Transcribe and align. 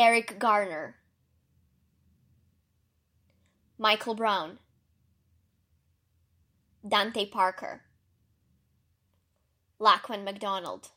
Eric 0.00 0.38
Garner, 0.38 0.96
Michael 3.76 4.14
Brown, 4.14 4.58
Dante 6.88 7.26
Parker, 7.26 7.82
Laquan 9.78 10.24
McDonald, 10.24 10.88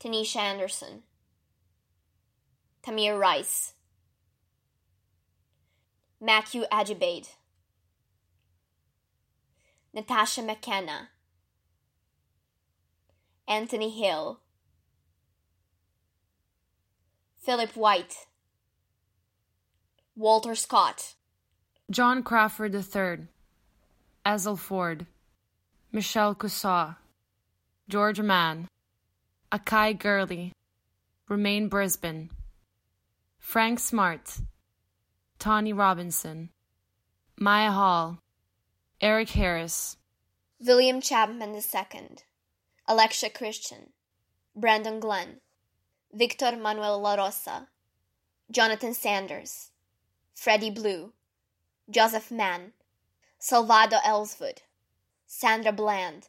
Tanisha 0.00 0.38
Anderson, 0.38 1.04
Tamir 2.82 3.16
Rice, 3.16 3.74
Matthew 6.20 6.64
Ajibade, 6.72 7.28
Natasha 9.94 10.42
McKenna, 10.42 11.10
Anthony 13.46 13.90
Hill, 13.90 14.40
Philip 17.40 17.74
White, 17.74 18.26
Walter 20.14 20.54
Scott, 20.54 21.14
John 21.90 22.22
Crawford 22.22 22.74
III, 22.74 23.28
Ezell 24.26 24.58
Ford, 24.58 25.06
Michelle 25.90 26.34
Cusseaux, 26.34 26.96
George 27.88 28.20
Mann, 28.20 28.68
Akai 29.50 29.98
Gurley, 29.98 30.52
Rumain 31.30 31.70
Brisbon, 31.70 32.28
Frank 33.38 33.78
Smart, 33.78 34.40
Tony 35.38 35.72
Robinson, 35.72 36.50
Mya 37.38 37.72
Hall, 37.72 38.18
Eric 39.00 39.30
Harris, 39.30 39.96
William 40.60 41.00
Chapman 41.00 41.54
II, 41.54 42.18
Alexia 42.86 43.30
Christian, 43.30 43.94
Brandon 44.54 45.00
Glenn, 45.00 45.40
Victor 46.12 46.56
Manuel 46.56 46.98
La 47.00 47.14
Rosa, 47.14 47.68
Jonathan 48.50 48.92
Sanders, 48.92 49.70
Freddie 50.34 50.70
Blue, 50.70 51.12
Joseph 51.88 52.32
Mann, 52.32 52.72
Salvador 53.38 54.00
Ellswood, 54.04 54.62
Sandra 55.28 55.70
Bland, 55.70 56.26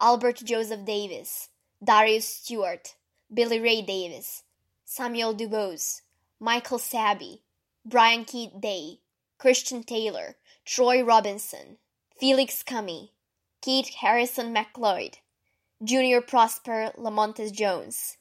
Albert 0.00 0.36
Joseph 0.44 0.84
Davis, 0.84 1.48
Darius 1.82 2.28
Stewart, 2.28 2.94
Billy 3.32 3.58
Ray 3.58 3.82
Davis, 3.82 4.44
Samuel 4.84 5.34
DuBose, 5.34 6.02
Michael 6.38 6.78
Sabbie, 6.78 7.42
Brian 7.84 8.24
Keith 8.24 8.52
Day, 8.60 9.00
Christian 9.38 9.82
Taylor, 9.82 10.36
Troy 10.64 11.02
Robinson, 11.02 11.78
Felix 12.16 12.62
Kumi, 12.62 13.14
Keith 13.60 13.88
Harrison 13.94 14.54
McLeod, 14.54 15.16
Junior 15.82 16.20
Prosper 16.20 16.92
Lamontez 16.96 17.50
Jones, 17.50 18.17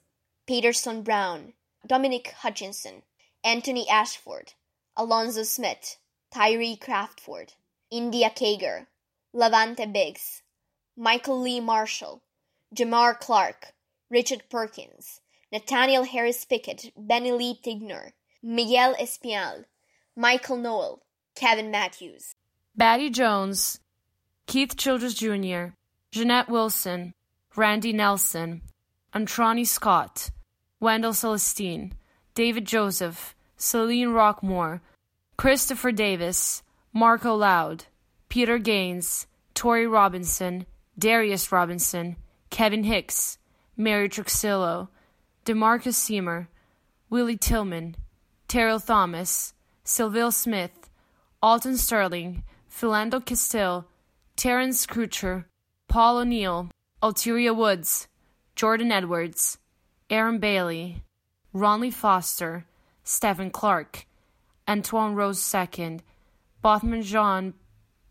Peterson 0.48 1.02
Brown, 1.02 1.52
Dominic 1.86 2.34
Hutchinson, 2.38 3.04
Anthony 3.44 3.86
Ashford, 3.90 4.54
Alonzo 4.96 5.44
Smith, 5.44 5.98
Tyree 6.34 6.78
Crawford, 6.78 7.52
India 7.92 8.30
Kager, 8.30 8.88
Lavante 9.36 9.92
Biggs, 9.92 10.44
Michael 10.96 11.42
Lee 11.42 11.60
Marshall, 11.60 12.24
Jamar 12.74 13.20
Clark, 13.20 13.74
Richard 14.10 14.44
Perkins, 14.50 15.20
Nathaniel 15.52 16.06
Harris 16.06 16.46
Pickett, 16.46 16.94
Benni 16.98 17.38
Lee 17.38 17.60
Tignor, 17.62 18.14
Miguel 18.42 18.96
Espinal, 18.96 19.66
Michael 20.16 20.58
Noel, 20.58 21.04
Kevin 21.36 21.72
Matthews, 21.72 22.36
Bettie 22.74 23.10
Jones, 23.10 23.82
Keith 24.46 24.78
Childress 24.78 25.14
Jr., 25.14 25.74
Jeanette 26.12 26.48
Wilson, 26.48 27.14
Randy 27.58 27.92
Nelson, 27.92 28.62
Antronie 29.14 29.66
Scott, 29.66 30.30
Wendell 30.80 31.14
Celestine, 31.14 31.94
David 32.36 32.66
Joseph, 32.66 33.36
Calin 33.58 34.10
Roquemore, 34.10 34.82
Christopher 35.36 35.92
Davis, 35.92 36.62
Marco 36.94 37.34
Loud, 37.36 37.86
Peter 38.30 38.58
Gaines, 38.60 39.28
Torrey 39.56 39.88
Robinson, 39.88 40.66
Darius 40.98 41.52
Robinson, 41.52 42.16
Kevin 42.50 42.84
Hicks, 42.84 43.38
Mary 43.76 44.10
Truxillo, 44.10 44.90
Demarcus 45.46 45.96
Semer, 45.96 46.48
Willie 47.10 47.38
Tillman, 47.38 47.96
Terrell 48.48 48.80
Thomas, 48.80 49.54
Sylville 49.84 50.32
Smith, 50.32 50.90
Alton 51.42 51.78
Sterling, 51.78 52.44
Philando 52.70 53.24
Castile, 53.24 53.88
Terrence 54.36 54.86
Crutcher, 54.86 55.46
Paul 55.88 56.20
O'Neal, 56.20 56.70
Alteria 57.02 57.56
Woods, 57.56 58.08
Jordan 58.56 58.92
Edwards, 58.92 59.58
Aaron 60.10 60.40
Bailey, 60.40 61.04
Ronell 61.54 61.92
Foster, 61.92 62.66
Stephen 63.04 63.52
Clark, 63.52 64.06
Antwon 64.66 65.16
Rose 65.16 65.54
II, 65.54 66.00
Botham 66.62 67.02
Jean, 67.02 67.54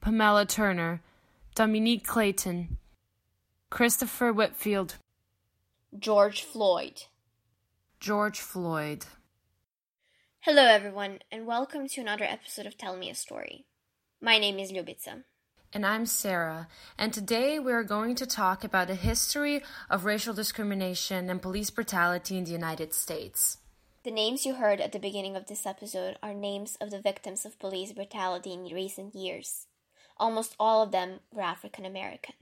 Pamela 0.03 0.45
Turner, 0.45 1.01
Dominique 1.55 2.07
Clayton, 2.07 2.77
Christopher 3.71 4.31
Whitfield, 4.31 4.97
George 5.99 6.43
Floyd. 6.43 7.05
George 7.99 8.41
Floyd. 8.41 9.07
Hello, 10.41 10.67
everyone, 10.67 11.21
and 11.33 11.47
welcome 11.47 11.89
to 11.89 12.03
another 12.03 12.25
episode 12.25 12.67
of 12.67 12.77
Tell 12.77 12.99
Me 12.99 13.09
a 13.09 13.15
Story. 13.15 13.65
My 14.21 14.37
name 14.37 14.59
is 14.59 14.71
Ljubica. 14.71 15.25
And 15.73 15.85
I'm 15.85 16.07
Sara, 16.07 16.69
and 16.97 17.13
today 17.13 17.59
we're 17.59 17.83
going 17.83 18.15
to 18.17 18.27
talk 18.27 18.63
about 18.63 18.87
the 18.87 18.95
history 18.95 19.63
of 19.91 20.05
racial 20.05 20.33
discrimination 20.33 21.29
and 21.29 21.43
police 21.43 21.71
brutality 21.71 22.39
in 22.39 22.45
the 22.45 22.53
United 22.53 22.95
States. 22.95 23.59
The 24.05 24.13
names 24.13 24.47
you 24.47 24.55
heard 24.55 24.81
at 24.81 24.93
the 24.93 25.01
beginning 25.01 25.37
of 25.37 25.47
this 25.47 25.67
episode 25.67 26.17
are 26.23 26.33
names 26.33 26.77
of 26.81 26.91
the 26.91 27.01
victims 27.01 27.45
of 27.45 27.59
police 27.59 27.93
brutality 27.93 28.53
in 28.53 28.65
recent 28.73 29.15
years. 29.15 29.67
Almost 30.17 30.55
all 30.59 30.83
of 30.83 30.93
them 30.93 31.21
were 31.33 31.43
African 31.43 31.85
American. 31.85 32.37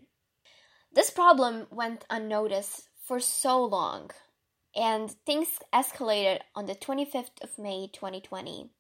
This 0.93 1.11
problem 1.11 1.67
went 1.71 2.05
unnoticed 2.11 2.89
for 3.03 3.19
so 3.19 3.65
long, 3.65 4.11
and 4.77 5.11
things 5.25 5.49
escalated 5.73 6.41
on 6.55 6.67
the 6.67 6.75
25th 6.75 7.43
of 7.43 7.59
May 7.59 7.89
2020 7.93 8.71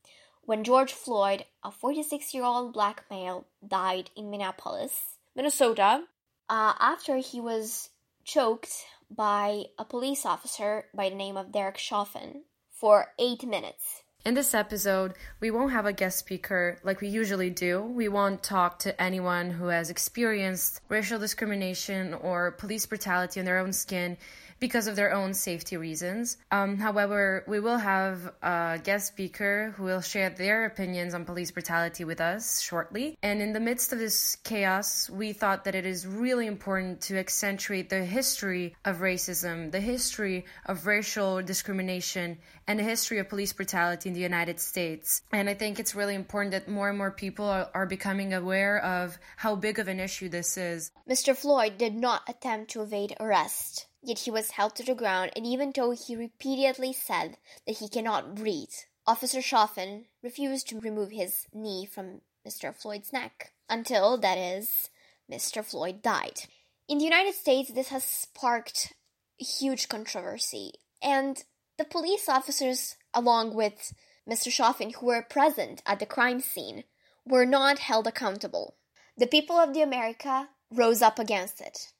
when 0.46 0.64
George 0.64 0.92
Floyd, 0.92 1.44
a 1.62 1.70
46 1.70 2.34
year 2.34 2.44
old 2.44 2.72
black 2.72 3.04
male, 3.10 3.46
died 3.66 4.10
in 4.16 4.30
Minneapolis, 4.30 5.16
Minnesota, 5.34 6.04
uh, 6.48 6.74
after 6.78 7.16
he 7.16 7.40
was 7.40 7.90
choked 8.24 8.84
by 9.10 9.64
a 9.78 9.84
police 9.84 10.24
officer 10.26 10.86
by 10.94 11.08
the 11.08 11.14
name 11.14 11.36
of 11.36 11.52
Derek 11.52 11.78
Chauvin 11.78 12.44
for 12.70 13.12
eight 13.18 13.44
minutes. 13.44 14.02
In 14.24 14.32
this 14.32 14.54
episode, 14.54 15.12
we 15.40 15.50
won't 15.50 15.72
have 15.72 15.84
a 15.84 15.92
guest 15.92 16.18
speaker 16.18 16.78
like 16.82 17.02
we 17.02 17.08
usually 17.08 17.50
do. 17.50 17.82
We 17.82 18.08
won't 18.08 18.42
talk 18.42 18.78
to 18.80 19.00
anyone 19.00 19.50
who 19.50 19.66
has 19.66 19.90
experienced 19.90 20.80
racial 20.88 21.18
discrimination 21.18 22.14
or 22.14 22.52
police 22.52 22.86
brutality 22.86 23.40
on 23.40 23.44
their 23.44 23.58
own 23.58 23.74
skin 23.74 24.16
because 24.64 24.86
of 24.86 24.96
their 24.96 25.12
own 25.12 25.34
safety 25.34 25.76
reasons. 25.76 26.38
Um, 26.50 26.78
however, 26.78 27.44
we 27.46 27.60
will 27.60 27.76
have 27.76 28.32
a 28.42 28.80
guest 28.82 29.08
speaker 29.08 29.74
who 29.76 29.82
will 29.82 30.00
share 30.00 30.30
their 30.30 30.64
opinions 30.64 31.12
on 31.12 31.26
police 31.26 31.50
brutality 31.50 32.02
with 32.04 32.18
us 32.18 32.62
shortly. 32.62 33.18
And 33.22 33.42
in 33.42 33.52
the 33.52 33.60
midst 33.60 33.92
of 33.92 33.98
this 33.98 34.36
chaos, 34.36 35.10
we 35.10 35.34
thought 35.34 35.64
that 35.64 35.74
it 35.74 35.84
is 35.84 36.06
really 36.06 36.46
important 36.46 37.02
to 37.02 37.18
accentuate 37.18 37.90
the 37.90 38.06
history 38.06 38.74
of 38.86 39.00
racism, 39.00 39.70
the 39.70 39.80
history 39.80 40.46
of 40.64 40.86
racial 40.86 41.42
discrimination, 41.42 42.38
and 42.66 42.78
the 42.78 42.84
history 42.84 43.18
of 43.18 43.28
police 43.28 43.52
brutality 43.52 44.08
in 44.08 44.14
the 44.14 44.28
United 44.32 44.58
States. 44.58 45.20
And 45.30 45.50
I 45.50 45.52
think 45.52 45.78
it's 45.78 45.94
really 45.94 46.14
important 46.14 46.52
that 46.52 46.68
more 46.68 46.88
and 46.88 46.96
more 46.96 47.10
people 47.10 47.44
are, 47.44 47.68
are 47.74 47.84
becoming 47.84 48.32
aware 48.32 48.82
of 48.82 49.18
how 49.36 49.56
big 49.56 49.78
of 49.78 49.88
an 49.88 50.00
issue 50.00 50.30
this 50.30 50.56
is. 50.56 50.90
Mr. 51.06 51.36
Floyd 51.36 51.76
did 51.76 51.94
not 51.94 52.22
attempt 52.26 52.70
to 52.70 52.80
evade 52.80 53.14
arrest. 53.20 53.88
Yet 54.06 54.18
he 54.18 54.30
was 54.30 54.50
held 54.50 54.76
to 54.76 54.82
the 54.82 54.94
ground, 54.94 55.32
and 55.34 55.46
even 55.46 55.72
though 55.74 55.92
he 55.92 56.14
repeatedly 56.14 56.92
said 56.92 57.38
that 57.66 57.78
he 57.78 57.88
cannot 57.88 58.34
breathe, 58.34 58.74
Officer 59.06 59.40
Chauvin 59.40 60.04
refused 60.22 60.68
to 60.68 60.78
remove 60.78 61.10
his 61.10 61.46
knee 61.54 61.86
from 61.86 62.20
Mr. 62.46 62.74
Floyd's 62.76 63.14
neck 63.14 63.52
until, 63.70 64.18
that 64.18 64.36
is, 64.36 64.90
Mr. 65.30 65.64
Floyd 65.64 66.02
died. 66.02 66.42
In 66.86 66.98
the 66.98 67.04
United 67.04 67.34
States, 67.34 67.72
this 67.72 67.88
has 67.88 68.04
sparked 68.04 68.92
huge 69.38 69.88
controversy, 69.88 70.74
and 71.02 71.42
the 71.78 71.84
police 71.84 72.28
officers, 72.28 72.96
along 73.14 73.54
with 73.54 73.94
Mr. 74.28 74.52
Chauvin, 74.52 74.90
who 74.90 75.06
were 75.06 75.22
present 75.22 75.82
at 75.86 75.98
the 75.98 76.04
crime 76.04 76.40
scene, 76.40 76.84
were 77.24 77.46
not 77.46 77.78
held 77.78 78.06
accountable. 78.06 78.76
The 79.16 79.26
people 79.26 79.56
of 79.56 79.72
the 79.72 79.80
America 79.80 80.50
rose 80.70 81.00
up 81.00 81.18
against 81.18 81.62
it 81.62 81.90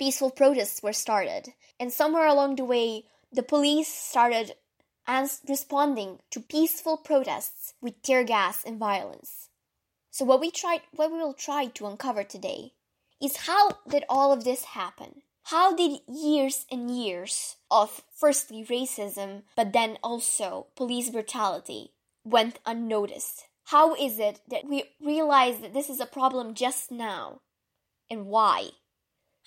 peaceful 0.00 0.30
protests 0.30 0.82
were 0.82 0.94
started. 0.94 1.52
And 1.78 1.92
somewhere 1.92 2.26
along 2.26 2.56
the 2.56 2.64
way, 2.64 3.04
the 3.30 3.42
police 3.42 3.92
started 3.92 4.54
ans- 5.06 5.42
responding 5.46 6.20
to 6.30 6.40
peaceful 6.40 6.96
protests 6.96 7.74
with 7.82 8.00
tear 8.00 8.24
gas 8.24 8.64
and 8.64 8.78
violence. 8.78 9.50
So 10.10 10.24
what 10.24 10.40
we 10.40 10.50
tried, 10.50 10.80
what 10.92 11.12
we 11.12 11.18
will 11.18 11.34
try 11.34 11.66
to 11.66 11.86
uncover 11.86 12.24
today, 12.24 12.72
is 13.20 13.44
how 13.48 13.76
did 13.86 14.04
all 14.08 14.32
of 14.32 14.44
this 14.44 14.64
happen? 14.64 15.20
How 15.44 15.76
did 15.76 16.00
years 16.08 16.64
and 16.72 16.90
years 16.90 17.56
of 17.70 18.02
firstly 18.10 18.64
racism, 18.64 19.42
but 19.54 19.74
then 19.74 19.98
also 20.02 20.68
police 20.76 21.10
brutality 21.10 21.92
went 22.24 22.58
unnoticed? 22.64 23.48
How 23.64 23.94
is 23.94 24.18
it 24.18 24.40
that 24.48 24.64
we 24.64 24.84
realize 24.98 25.60
that 25.60 25.74
this 25.74 25.90
is 25.90 26.00
a 26.00 26.06
problem 26.06 26.54
just 26.54 26.90
now? 26.90 27.42
And 28.08 28.26
why? 28.26 28.70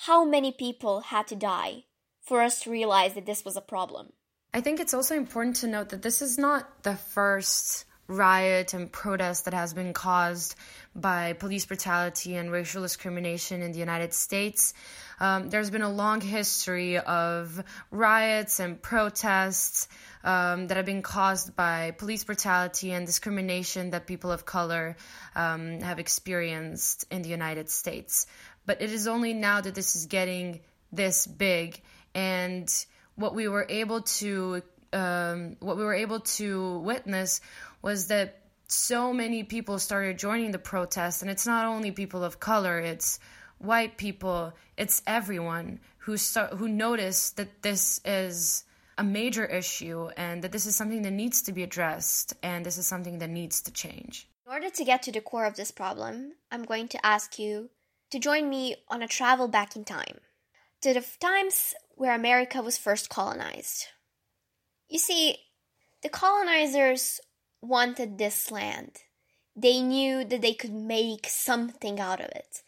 How 0.07 0.25
many 0.25 0.51
people 0.51 1.00
had 1.00 1.27
to 1.27 1.35
die 1.38 1.85
for 2.19 2.41
us 2.41 2.59
to 2.63 2.69
realize 2.69 3.13
that 3.13 3.25
this 3.25 3.45
was 3.45 3.55
a 3.55 3.61
problem? 3.61 4.11
I 4.53 4.59
think 4.59 4.81
it's 4.81 4.94
also 4.94 5.15
important 5.15 5.55
to 5.57 5.67
note 5.67 5.89
that 5.89 6.01
this 6.01 6.21
is 6.21 6.38
not 6.38 6.83
the 6.83 6.97
first 6.97 7.85
riot 8.07 8.73
and 8.73 8.91
protest 8.91 9.45
that 9.45 9.53
has 9.53 9.73
been 9.73 9.94
caused 9.94 10.55
by 10.94 11.31
police 11.31 11.65
brutality 11.65 12.35
and 12.35 12.51
racial 12.51 12.81
discrimination 12.81 13.61
in 13.61 13.71
the 13.71 13.79
United 13.79 14.13
States. 14.13 14.73
Um, 15.21 15.50
there's 15.50 15.69
been 15.69 15.83
a 15.83 15.89
long 15.89 16.19
history 16.19 16.97
of 16.97 17.63
riots 17.89 18.59
and 18.59 18.81
protests 18.81 19.88
um, 20.23 20.67
that 20.67 20.75
have 20.75 20.85
been 20.85 21.01
caused 21.01 21.55
by 21.55 21.91
police 21.91 22.25
brutality 22.25 22.91
and 22.91 23.05
discrimination 23.05 23.91
that 23.91 24.05
people 24.05 24.31
of 24.31 24.45
color 24.45 24.97
um, 25.35 25.79
have 25.79 26.00
experienced 26.00 27.05
in 27.09 27.21
the 27.21 27.29
United 27.29 27.69
States. 27.69 28.27
But 28.65 28.81
it 28.81 28.92
is 28.92 29.07
only 29.07 29.33
now 29.33 29.62
that 29.62 29.75
this 29.75 29.95
is 29.95 30.06
getting 30.06 30.62
this 30.92 31.27
big, 31.27 31.81
and 32.13 32.69
what 33.15 33.36
we 33.36 33.48
were 33.48 33.65
able 33.68 34.01
to 34.01 34.62
um, 34.94 35.57
what 35.60 35.77
we 35.77 35.83
were 35.83 35.95
able 35.95 36.19
to 36.19 36.80
witness 36.80 37.42
was 37.81 38.07
that 38.07 38.39
so 38.68 39.12
many 39.12 39.44
people 39.44 39.80
started 39.80 40.18
joining 40.18 40.51
the 40.51 40.60
protest, 40.60 41.21
and 41.21 41.30
it's 41.30 41.48
not 41.48 41.65
only 41.65 41.92
people 41.92 42.24
of 42.24 42.39
color; 42.39 42.80
it's 42.80 43.19
white 43.57 43.98
people, 43.98 44.54
it's 44.77 45.01
everyone 45.07 45.80
who 45.98 46.18
start, 46.18 46.54
who 46.54 46.68
noticed 46.68 47.38
that 47.38 47.62
this 47.62 48.00
is 48.06 48.65
a 48.98 49.04
major 49.04 49.45
issue 49.45 50.10
and 50.18 50.44
that 50.44 50.51
this 50.51 50.65
is 50.65 50.75
something 50.75 51.01
that 51.01 51.12
needs 51.12 51.42
to 51.44 51.51
be 51.51 51.63
addressed 51.63 52.33
and 52.44 52.65
this 52.65 52.77
is 52.77 52.86
something 52.86 53.19
that 53.19 53.30
needs 53.30 53.62
to 53.62 53.71
change. 53.71 54.27
In 54.45 54.54
order 54.54 54.69
to 54.69 54.83
get 54.83 55.01
to 55.04 55.12
the 55.12 55.21
core 55.21 55.45
of 55.45 55.56
this 55.56 55.71
problem, 55.71 56.33
I'm 56.51 56.63
going 56.63 56.88
to 56.89 57.06
ask 57.06 57.39
you 57.39 57.69
to 58.13 58.19
join 58.19 58.48
me 58.48 58.75
on 58.89 59.01
a 59.01 59.07
travel 59.07 59.48
back 59.48 59.75
in 59.75 59.83
time 59.83 60.19
to 60.81 60.94
the 60.94 61.04
times 61.19 61.74
where 61.95 62.13
America 62.13 62.62
was 62.62 62.77
first 62.77 63.10
colonized. 63.10 63.88
You 64.88 65.00
see, 65.00 65.38
the 66.04 66.10
colonizers 66.10 67.19
wanted 67.60 68.19
this 68.19 68.51
land. 68.51 69.00
They 69.56 69.81
knew 69.81 70.24
that 70.25 70.44
they 70.44 70.54
could 70.54 70.74
make 70.75 71.25
something 71.27 72.00
out 72.00 72.21
of 72.21 72.27
it. 72.27 72.62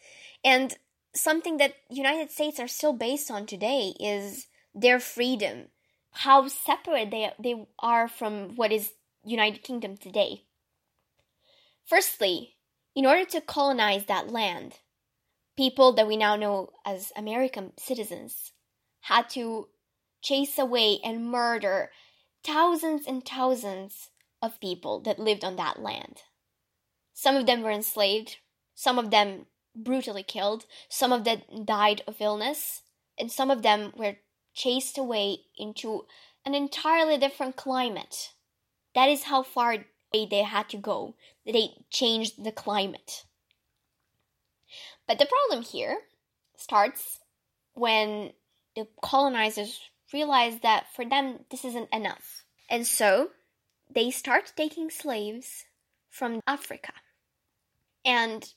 And 0.44 0.76
something 1.14 1.58
that 1.58 1.74
United 1.88 2.32
States 2.32 2.58
are 2.58 2.66
still 2.66 2.92
based 2.92 3.30
on 3.30 3.46
today 3.46 3.94
is 4.00 4.48
their 4.74 4.98
freedom, 4.98 5.66
how 6.10 6.48
separate 6.48 7.12
they 7.12 7.30
they 7.38 7.68
are 7.78 8.08
from 8.08 8.56
what 8.56 8.72
is 8.72 8.94
United 9.22 9.62
Kingdom 9.62 9.96
today. 9.96 10.42
Firstly, 11.84 12.56
in 12.96 13.06
order 13.06 13.24
to 13.26 13.40
colonize 13.40 14.06
that 14.06 14.32
land, 14.32 14.78
people 15.56 15.92
that 15.92 16.06
we 16.06 16.16
now 16.16 16.36
know 16.36 16.70
as 16.84 17.12
American 17.16 17.72
citizens 17.78 18.52
had 19.00 19.28
to 19.30 19.68
chase 20.22 20.58
away 20.58 20.98
and 21.04 21.30
murder 21.30 21.90
thousands 22.44 23.06
and 23.06 23.24
thousands 23.24 24.10
of 24.42 24.60
people 24.60 25.00
that 25.00 25.18
lived 25.18 25.44
on 25.44 25.56
that 25.56 25.80
land. 25.80 26.22
Some 27.14 27.36
of 27.36 27.46
them 27.46 27.62
were 27.62 27.70
enslaved, 27.70 28.36
some 28.74 28.98
of 28.98 29.10
them 29.10 29.46
brutally 29.74 30.22
killed, 30.22 30.66
some 30.88 31.12
of 31.12 31.24
them 31.24 31.42
died 31.64 32.02
of 32.06 32.20
illness, 32.20 32.82
and 33.18 33.30
some 33.30 33.50
of 33.50 33.62
them 33.62 33.92
were 33.96 34.16
chased 34.54 34.98
away 34.98 35.38
into 35.56 36.06
an 36.44 36.54
entirely 36.54 37.18
different 37.18 37.56
climate. 37.56 38.32
That 38.94 39.08
is 39.08 39.24
how 39.24 39.42
far 39.42 39.86
they 40.12 40.42
had 40.42 40.68
to 40.70 40.78
go. 40.78 41.14
They 41.44 41.84
changed 41.90 42.42
the 42.42 42.52
climate. 42.52 43.25
But 45.06 45.18
the 45.18 45.26
problem 45.26 45.62
here 45.62 45.98
starts 46.56 47.20
when 47.74 48.32
the 48.74 48.86
colonizers 49.02 49.80
realize 50.12 50.60
that 50.60 50.86
for 50.94 51.04
them 51.04 51.44
this 51.50 51.64
isn't 51.64 51.88
enough. 51.92 52.44
And 52.68 52.86
so 52.86 53.30
they 53.90 54.10
start 54.10 54.52
taking 54.56 54.90
slaves 54.90 55.64
from 56.10 56.40
Africa. 56.46 56.92
And 58.04 58.52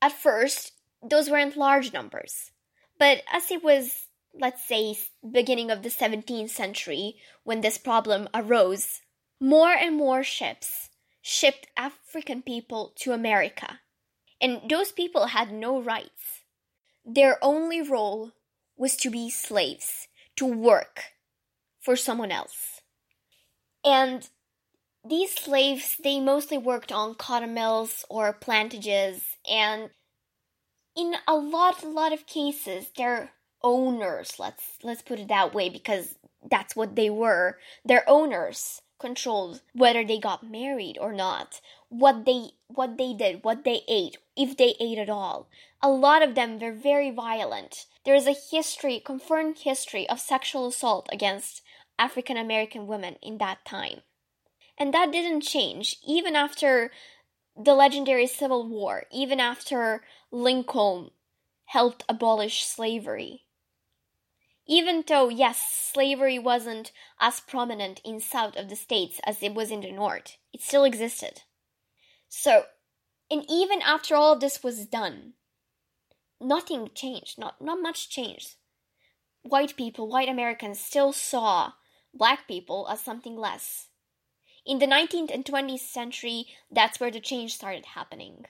at 0.00 0.12
first, 0.12 0.72
those 1.02 1.30
weren't 1.30 1.56
large 1.56 1.92
numbers. 1.92 2.50
But 2.98 3.22
as 3.32 3.50
it 3.50 3.62
was, 3.62 4.06
let's 4.34 4.66
say, 4.66 4.96
beginning 5.28 5.70
of 5.70 5.82
the 5.82 5.88
17th 5.88 6.50
century, 6.50 7.16
when 7.44 7.60
this 7.60 7.78
problem 7.78 8.28
arose, 8.34 9.00
more 9.40 9.70
and 9.70 9.96
more 9.96 10.22
ships 10.22 10.90
shipped 11.22 11.66
African 11.76 12.42
people 12.42 12.92
to 12.96 13.12
America. 13.12 13.80
And 14.40 14.60
those 14.68 14.92
people 14.92 15.26
had 15.26 15.52
no 15.52 15.80
rights. 15.80 16.42
Their 17.04 17.38
only 17.42 17.82
role 17.82 18.32
was 18.76 18.96
to 18.98 19.10
be 19.10 19.30
slaves, 19.30 20.08
to 20.36 20.46
work 20.46 21.04
for 21.80 21.96
someone 21.96 22.30
else. 22.30 22.80
And 23.84 24.28
these 25.08 25.34
slaves, 25.34 25.96
they 26.02 26.20
mostly 26.20 26.58
worked 26.58 26.92
on 26.92 27.14
cotton 27.14 27.54
mills 27.54 28.04
or 28.10 28.32
plantages, 28.32 29.22
and 29.50 29.90
in 30.96 31.14
a 31.26 31.34
lot, 31.34 31.84
lot 31.84 32.12
of 32.12 32.26
cases, 32.26 32.90
their 32.96 33.30
owners, 33.62 34.34
let's 34.38 34.78
let's 34.82 35.02
put 35.02 35.18
it 35.18 35.28
that 35.28 35.54
way, 35.54 35.68
because 35.68 36.16
that's 36.50 36.76
what 36.76 36.94
they 36.96 37.08
were. 37.08 37.58
Their 37.84 38.04
owners 38.08 38.82
controlled 38.98 39.62
whether 39.72 40.04
they 40.04 40.18
got 40.18 40.48
married 40.50 40.98
or 41.00 41.12
not, 41.12 41.60
what 41.88 42.26
they 42.26 42.50
what 42.66 42.98
they 42.98 43.14
did, 43.14 43.44
what 43.44 43.64
they 43.64 43.82
ate, 43.88 44.18
if 44.38 44.56
they 44.56 44.76
ate 44.78 44.98
at 44.98 45.10
all. 45.10 45.50
A 45.82 45.90
lot 45.90 46.22
of 46.22 46.34
them 46.34 46.58
were 46.58 46.72
very 46.72 47.10
violent. 47.10 47.86
There 48.04 48.14
is 48.14 48.26
a 48.26 48.32
history, 48.32 49.00
confirmed 49.04 49.58
history 49.58 50.08
of 50.08 50.20
sexual 50.20 50.68
assault 50.68 51.08
against 51.12 51.60
African 51.98 52.36
American 52.36 52.86
women 52.86 53.16
in 53.20 53.38
that 53.38 53.64
time. 53.64 54.02
And 54.78 54.94
that 54.94 55.10
didn't 55.10 55.40
change 55.40 55.96
even 56.06 56.36
after 56.36 56.92
the 57.56 57.74
legendary 57.74 58.28
Civil 58.28 58.68
War, 58.68 59.06
even 59.10 59.40
after 59.40 60.04
Lincoln 60.30 61.10
helped 61.66 62.04
abolish 62.08 62.64
slavery. 62.64 63.42
Even 64.66 65.02
though, 65.06 65.28
yes, 65.28 65.90
slavery 65.92 66.38
wasn't 66.38 66.92
as 67.18 67.40
prominent 67.40 68.00
in 68.04 68.20
south 68.20 68.56
of 68.56 68.68
the 68.68 68.76
states 68.76 69.20
as 69.24 69.42
it 69.42 69.54
was 69.54 69.70
in 69.70 69.80
the 69.80 69.90
north, 69.90 70.36
it 70.52 70.60
still 70.60 70.84
existed. 70.84 71.42
So, 72.28 72.64
and 73.30 73.44
even 73.48 73.82
after 73.82 74.14
all 74.14 74.32
of 74.32 74.40
this 74.40 74.62
was 74.62 74.86
done, 74.86 75.34
nothing 76.40 76.90
changed, 76.94 77.38
not, 77.38 77.60
not 77.60 77.80
much 77.80 78.08
changed. 78.08 78.56
White 79.42 79.76
people, 79.76 80.08
white 80.08 80.28
Americans 80.28 80.80
still 80.80 81.12
saw 81.12 81.72
black 82.14 82.48
people 82.48 82.88
as 82.90 83.00
something 83.00 83.36
less. 83.36 83.88
In 84.64 84.78
the 84.78 84.86
19th 84.86 85.32
and 85.32 85.44
20th 85.44 85.80
century, 85.80 86.46
that's 86.70 87.00
where 87.00 87.10
the 87.10 87.20
change 87.20 87.54
started 87.54 87.86
happening. 87.94 88.44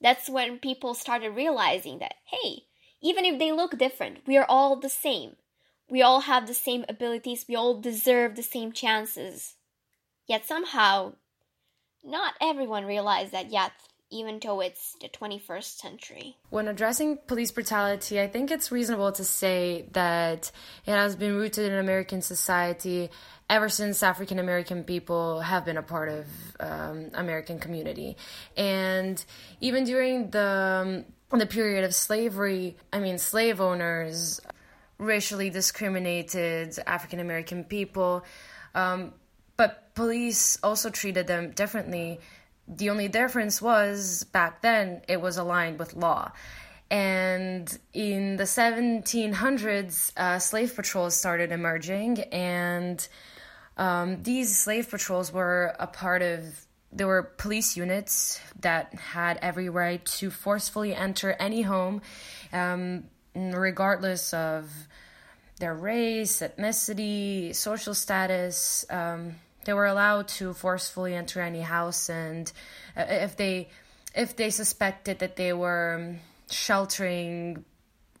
That's 0.00 0.28
when 0.28 0.58
people 0.58 0.94
started 0.94 1.30
realizing 1.30 1.98
that, 2.00 2.14
hey, 2.24 2.64
even 3.00 3.24
if 3.24 3.38
they 3.38 3.52
look 3.52 3.78
different, 3.78 4.18
we 4.26 4.36
are 4.36 4.46
all 4.48 4.76
the 4.76 4.88
same. 4.88 5.36
We 5.88 6.02
all 6.02 6.20
have 6.20 6.46
the 6.46 6.54
same 6.54 6.84
abilities, 6.88 7.44
we 7.48 7.54
all 7.54 7.80
deserve 7.80 8.34
the 8.34 8.42
same 8.42 8.72
chances. 8.72 9.56
Yet 10.26 10.46
somehow, 10.46 11.14
not 12.02 12.34
everyone 12.40 12.84
realized 12.84 13.32
that 13.32 13.50
yet, 13.50 13.72
even 14.12 14.38
though 14.40 14.60
it's 14.60 14.94
the 15.00 15.08
21st 15.08 15.78
century. 15.78 16.36
When 16.50 16.68
addressing 16.68 17.18
police 17.26 17.50
brutality, 17.50 18.20
I 18.20 18.28
think 18.28 18.50
it's 18.50 18.70
reasonable 18.70 19.10
to 19.12 19.24
say 19.24 19.86
that 19.92 20.52
it 20.86 20.92
has 20.92 21.16
been 21.16 21.34
rooted 21.34 21.72
in 21.72 21.78
American 21.78 22.22
society 22.22 23.10
ever 23.48 23.68
since 23.68 24.02
African 24.02 24.38
American 24.38 24.84
people 24.84 25.40
have 25.40 25.64
been 25.64 25.76
a 25.76 25.82
part 25.82 26.08
of 26.08 26.26
um, 26.60 27.10
American 27.14 27.58
community, 27.58 28.16
and 28.56 29.22
even 29.60 29.84
during 29.84 30.30
the 30.30 31.04
um, 31.30 31.38
the 31.38 31.46
period 31.46 31.84
of 31.84 31.94
slavery, 31.94 32.76
I 32.92 33.00
mean, 33.00 33.18
slave 33.18 33.60
owners 33.60 34.40
racially 34.98 35.50
discriminated 35.50 36.78
African 36.86 37.20
American 37.20 37.64
people, 37.64 38.24
um, 38.74 39.12
but 39.56 39.94
police 39.94 40.58
also 40.62 40.90
treated 40.90 41.26
them 41.26 41.50
differently. 41.50 42.20
The 42.68 42.90
only 42.90 43.08
difference 43.08 43.60
was 43.60 44.24
back 44.24 44.62
then 44.62 45.02
it 45.08 45.20
was 45.20 45.36
aligned 45.36 45.78
with 45.78 45.94
law. 45.94 46.32
And 46.90 47.78
in 47.94 48.36
the 48.36 48.44
1700s, 48.44 50.12
uh, 50.16 50.38
slave 50.38 50.76
patrols 50.76 51.16
started 51.16 51.50
emerging, 51.50 52.20
and 52.30 53.06
um, 53.78 54.22
these 54.22 54.58
slave 54.58 54.90
patrols 54.90 55.32
were 55.32 55.74
a 55.78 55.86
part 55.86 56.20
of 56.20 56.44
there 56.92 57.06
were 57.06 57.22
police 57.22 57.76
units 57.76 58.38
that 58.60 58.92
had 58.94 59.38
every 59.40 59.70
right 59.70 60.04
to 60.04 60.30
forcefully 60.30 60.94
enter 60.94 61.32
any 61.38 61.62
home, 61.62 62.02
um, 62.52 63.04
regardless 63.34 64.34
of 64.34 64.70
their 65.58 65.74
race, 65.74 66.40
ethnicity, 66.40 67.54
social 67.54 67.94
status. 67.94 68.84
Um, 68.90 69.36
they 69.64 69.72
were 69.72 69.86
allowed 69.86 70.28
to 70.28 70.52
forcefully 70.52 71.14
enter 71.14 71.40
any 71.40 71.62
house, 71.62 72.08
and 72.08 72.50
uh, 72.96 73.04
if 73.08 73.36
they 73.36 73.68
if 74.14 74.36
they 74.36 74.50
suspected 74.50 75.18
that 75.20 75.36
they 75.36 75.52
were 75.52 76.16
sheltering 76.50 77.64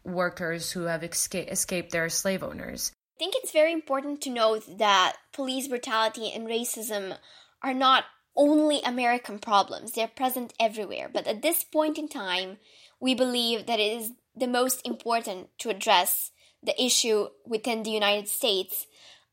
workers 0.04 0.72
who 0.72 0.84
have 0.84 1.02
esca- 1.02 1.50
escaped 1.50 1.92
their 1.92 2.08
slave 2.08 2.42
owners. 2.42 2.92
I 3.16 3.18
think 3.18 3.34
it's 3.36 3.52
very 3.52 3.72
important 3.72 4.20
to 4.22 4.30
note 4.30 4.78
that 4.78 5.16
police 5.32 5.68
brutality 5.68 6.32
and 6.34 6.46
racism 6.48 7.16
are 7.62 7.74
not 7.74 8.04
only 8.34 8.80
American 8.82 9.38
problems, 9.38 9.92
they're 9.92 10.08
present 10.08 10.54
everywhere. 10.58 11.08
But 11.12 11.26
at 11.26 11.42
this 11.42 11.62
point 11.62 11.98
in 11.98 12.08
time, 12.08 12.56
we 12.98 13.14
believe 13.14 13.66
that 13.66 13.78
it 13.78 13.92
is 14.00 14.12
the 14.34 14.46
most 14.46 14.84
important 14.86 15.50
to 15.58 15.68
address 15.68 16.30
the 16.62 16.80
issue 16.82 17.28
within 17.46 17.82
the 17.82 17.90
United 17.90 18.28
States 18.28 18.86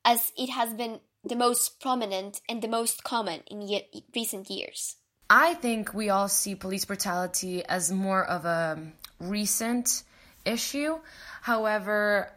as 0.03 0.31
it 0.37 0.49
has 0.49 0.73
been 0.73 0.99
the 1.23 1.35
most 1.35 1.79
prominent 1.79 2.41
and 2.47 2.61
the 2.61 2.67
most 2.67 3.03
common 3.03 3.41
in 3.47 3.61
ye- 3.61 4.05
recent 4.15 4.49
years. 4.49 4.95
I 5.29 5.53
think 5.53 5.93
we 5.93 6.09
all 6.09 6.27
see 6.27 6.55
police 6.55 6.85
brutality 6.85 7.63
as 7.63 7.91
more 7.91 8.25
of 8.25 8.45
a 8.45 8.79
recent 9.19 10.03
issue. 10.45 10.97
However, 11.41 12.31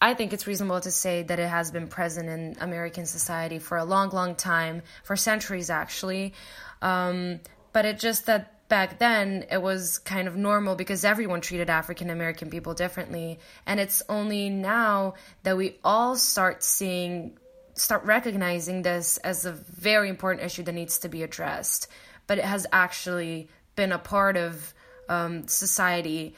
I 0.00 0.14
think 0.14 0.32
it's 0.32 0.46
reasonable 0.46 0.80
to 0.80 0.90
say 0.90 1.22
that 1.24 1.38
it 1.38 1.48
has 1.48 1.70
been 1.70 1.88
present 1.88 2.28
in 2.28 2.56
American 2.60 3.04
society 3.04 3.58
for 3.58 3.76
a 3.76 3.84
long, 3.84 4.10
long 4.10 4.34
time, 4.34 4.82
for 5.04 5.16
centuries 5.16 5.68
actually. 5.68 6.32
Um, 6.80 7.40
but 7.72 7.84
it 7.84 7.98
just 7.98 8.26
that 8.26 8.68
back 8.70 8.98
then 8.98 9.44
it 9.50 9.60
was 9.60 9.98
kind 9.98 10.26
of 10.26 10.36
normal 10.36 10.76
because 10.76 11.04
everyone 11.04 11.42
treated 11.42 11.68
African 11.68 12.08
American 12.08 12.48
people 12.48 12.72
differently. 12.72 13.38
And 13.66 13.78
it's 13.78 14.02
only 14.08 14.48
now 14.48 15.14
that 15.42 15.58
we 15.58 15.76
all 15.84 16.16
start 16.16 16.62
seeing, 16.62 17.36
start 17.80 18.04
recognizing 18.04 18.82
this 18.82 19.16
as 19.18 19.44
a 19.44 19.52
very 19.52 20.08
important 20.08 20.44
issue 20.44 20.62
that 20.62 20.72
needs 20.72 20.98
to 21.00 21.08
be 21.08 21.22
addressed. 21.22 21.88
But 22.26 22.38
it 22.38 22.44
has 22.44 22.66
actually 22.72 23.48
been 23.74 23.92
a 23.92 23.98
part 23.98 24.36
of 24.36 24.74
um, 25.08 25.48
society 25.48 26.34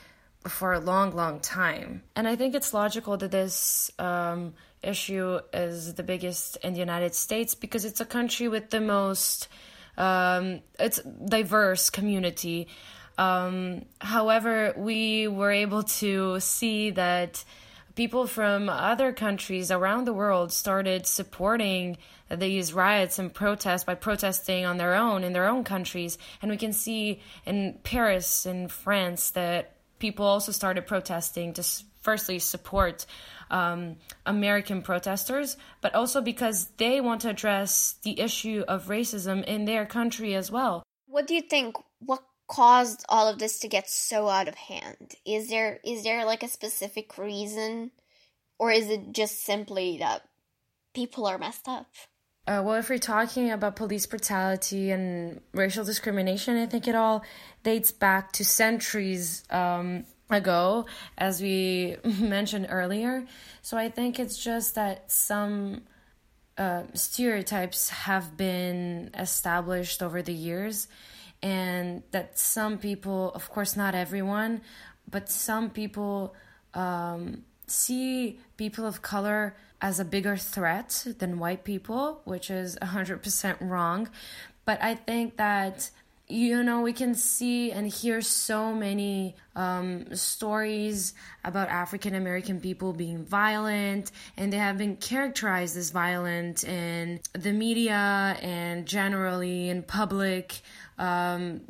for 0.49 0.73
a 0.73 0.81
long, 0.81 1.15
long 1.15 1.41
time. 1.41 2.03
And 2.17 2.27
I 2.27 2.37
think 2.37 2.55
it's 2.55 2.75
logical 2.75 3.17
that 3.17 3.31
this 3.31 3.91
um, 3.99 4.55
issue 4.83 5.41
is 5.53 5.95
the 5.95 6.03
biggest 6.03 6.57
in 6.63 6.73
the 6.73 6.81
United 6.81 7.15
States 7.15 7.55
because 7.55 7.85
it's 7.85 8.01
a 8.01 8.05
country 8.05 8.49
with 8.49 8.71
the 8.71 8.81
most 8.81 9.49
um, 9.97 10.61
it's 10.79 11.01
diverse 11.03 11.91
community. 11.91 12.69
Um, 13.19 13.85
however, 14.01 14.75
we 14.77 15.29
were 15.29 15.51
able 15.51 15.83
to 15.85 16.41
see 16.41 16.91
that 16.91 17.45
people 17.95 18.27
from 18.27 18.69
other 18.69 19.13
countries 19.13 19.71
around 19.71 20.07
the 20.07 20.13
world 20.13 20.53
started 20.53 21.07
supporting 21.07 21.99
these 22.31 22.73
riots 22.73 23.19
and 23.19 23.33
protests 23.33 23.85
by 23.85 23.95
protesting 23.95 24.65
on 24.65 24.79
their 24.79 24.95
own 24.95 25.25
in 25.25 25.33
their 25.33 25.49
own 25.49 25.65
countries. 25.65 26.19
And 26.41 26.51
we 26.51 26.57
can 26.57 26.73
see 26.73 27.21
in 27.45 27.79
Paris 27.83 28.47
in 28.47 28.69
France 28.69 29.31
that 29.31 29.77
people 29.99 30.27
also 30.27 30.53
started 30.53 30.87
protesting 30.87 31.53
to 31.55 31.65
firstly 32.01 32.39
support 32.39 33.07
um, 33.51 33.97
American 34.27 34.83
protesters, 34.83 35.57
but 35.81 35.95
also 35.95 36.21
because 36.21 36.67
they 36.79 37.01
want 37.01 37.21
to 37.21 37.31
address 37.31 37.97
the 38.03 38.19
issue 38.19 38.65
of 38.67 38.87
racism 38.87 39.45
in 39.45 39.67
their 39.67 39.87
country 39.87 40.35
as 40.35 40.51
well. 40.51 40.83
What 41.07 41.27
do 41.27 41.35
you 41.35 41.43
think? 41.43 41.77
What 42.01 42.23
caused 42.53 43.03
all 43.09 43.29
of 43.29 43.39
this 43.39 43.59
to 43.61 43.69
get 43.69 43.89
so 43.89 44.29
out 44.29 44.47
of 44.47 44.55
hand? 44.55 45.15
Is 45.25 45.49
there 45.49 45.81
is 45.85 46.05
there 46.05 46.25
like 46.27 46.43
a 46.43 46.49
specific 46.49 47.17
reason, 47.17 47.93
or 48.59 48.71
is 48.71 48.91
it 48.91 49.13
just 49.13 49.43
simply 49.43 49.99
that 49.99 50.23
people 50.95 51.27
are 51.27 51.39
messed 51.39 51.67
up? 51.67 51.87
Uh, 52.47 52.61
well, 52.65 52.75
if 52.75 52.91
we're 52.91 52.99
talking 52.99 53.53
about 53.53 53.77
police 53.77 54.05
brutality 54.05 54.91
and 54.91 55.41
racial 55.55 55.85
discrimination, 55.85 56.57
I 56.57 56.67
think 56.67 56.89
it 56.89 56.95
all 56.97 57.23
dates 57.63 57.93
back 57.93 58.33
to 58.33 58.45
centuries 58.45 59.45
um, 59.49 60.05
ago, 60.29 60.87
as 61.17 61.41
we 61.41 61.97
mentioned 62.05 62.67
earlier. 62.69 63.25
So 63.63 63.77
I 63.77 63.89
think 63.89 64.19
it's 64.19 64.43
just 64.43 64.75
that 64.75 65.11
some 65.11 65.83
uh, 66.59 66.83
stereotypes 66.95 67.91
have 67.91 68.37
been 68.37 69.11
established 69.17 70.03
over 70.03 70.21
the 70.21 70.35
years, 70.35 70.89
and 71.43 72.03
that 72.13 72.39
some 72.39 72.79
people, 72.79 73.33
of 73.35 73.51
course, 73.51 73.77
not 73.77 73.95
everyone, 73.95 74.61
but 75.11 75.29
some 75.29 75.71
people 75.71 76.35
um, 76.75 77.45
see 77.67 78.39
people 78.57 78.87
of 78.87 79.03
color 79.03 79.57
as 79.81 79.99
a 79.99 80.05
bigger 80.05 80.37
threat 80.37 81.07
than 81.19 81.39
white 81.39 81.65
people, 81.65 82.21
which 82.25 82.51
is 82.51 82.77
100% 82.81 83.57
wrong. 83.61 84.09
But 84.65 84.83
I 84.83 84.95
think 84.95 85.37
that 85.39 85.91
you 86.29 86.63
know 86.63 86.81
we 86.81 86.93
can 86.93 87.15
see 87.15 87.73
and 87.73 87.87
hear 87.87 88.23
so 88.23 88.73
many 88.73 89.35
um, 89.55 90.15
stories 90.15 91.13
about 91.45 91.69
african 91.69 92.15
american 92.15 92.61
people 92.61 92.93
being 92.93 93.23
violent 93.25 94.11
and 94.37 94.53
they 94.53 94.57
have 94.57 94.79
been 94.79 94.97
characterized 94.97 95.77
as 95.77 95.91
violent 95.91 96.65
in 96.65 97.21
the 97.35 97.53
media 97.53 98.37
and 98.41 98.87
generally 98.87 99.69
in 99.69 99.83
public 99.83 100.63
um, 101.03 101.61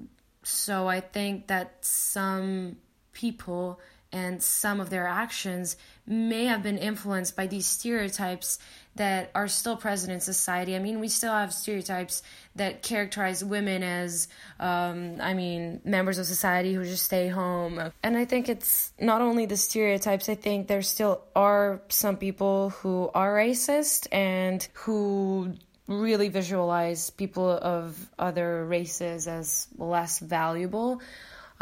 so 0.42 0.86
i 0.86 1.00
think 1.00 1.46
that 1.48 1.76
some 1.80 2.76
people 3.12 3.80
and 4.12 4.42
some 4.42 4.78
of 4.78 4.90
their 4.90 5.06
actions 5.06 5.76
may 6.06 6.44
have 6.44 6.62
been 6.62 6.76
influenced 6.76 7.34
by 7.34 7.46
these 7.46 7.66
stereotypes 7.66 8.58
that 8.96 9.30
are 9.34 9.48
still 9.48 9.76
present 9.76 10.12
in 10.12 10.20
society. 10.20 10.76
I 10.76 10.78
mean, 10.78 11.00
we 11.00 11.08
still 11.08 11.32
have 11.32 11.54
stereotypes 11.54 12.22
that 12.56 12.82
characterize 12.82 13.42
women 13.42 13.82
as, 13.82 14.28
um, 14.60 15.16
I 15.20 15.32
mean, 15.32 15.80
members 15.84 16.18
of 16.18 16.26
society 16.26 16.74
who 16.74 16.84
just 16.84 17.04
stay 17.04 17.28
home. 17.28 17.90
And 18.02 18.18
I 18.18 18.26
think 18.26 18.50
it's 18.50 18.92
not 19.00 19.22
only 19.22 19.46
the 19.46 19.56
stereotypes, 19.56 20.28
I 20.28 20.34
think 20.34 20.68
there 20.68 20.82
still 20.82 21.22
are 21.34 21.80
some 21.88 22.18
people 22.18 22.70
who 22.70 23.10
are 23.14 23.34
racist 23.34 24.08
and 24.12 24.66
who 24.74 25.54
really 25.88 26.28
visualize 26.28 27.10
people 27.10 27.50
of 27.50 27.96
other 28.18 28.64
races 28.64 29.26
as 29.26 29.68
less 29.76 30.18
valuable 30.18 31.00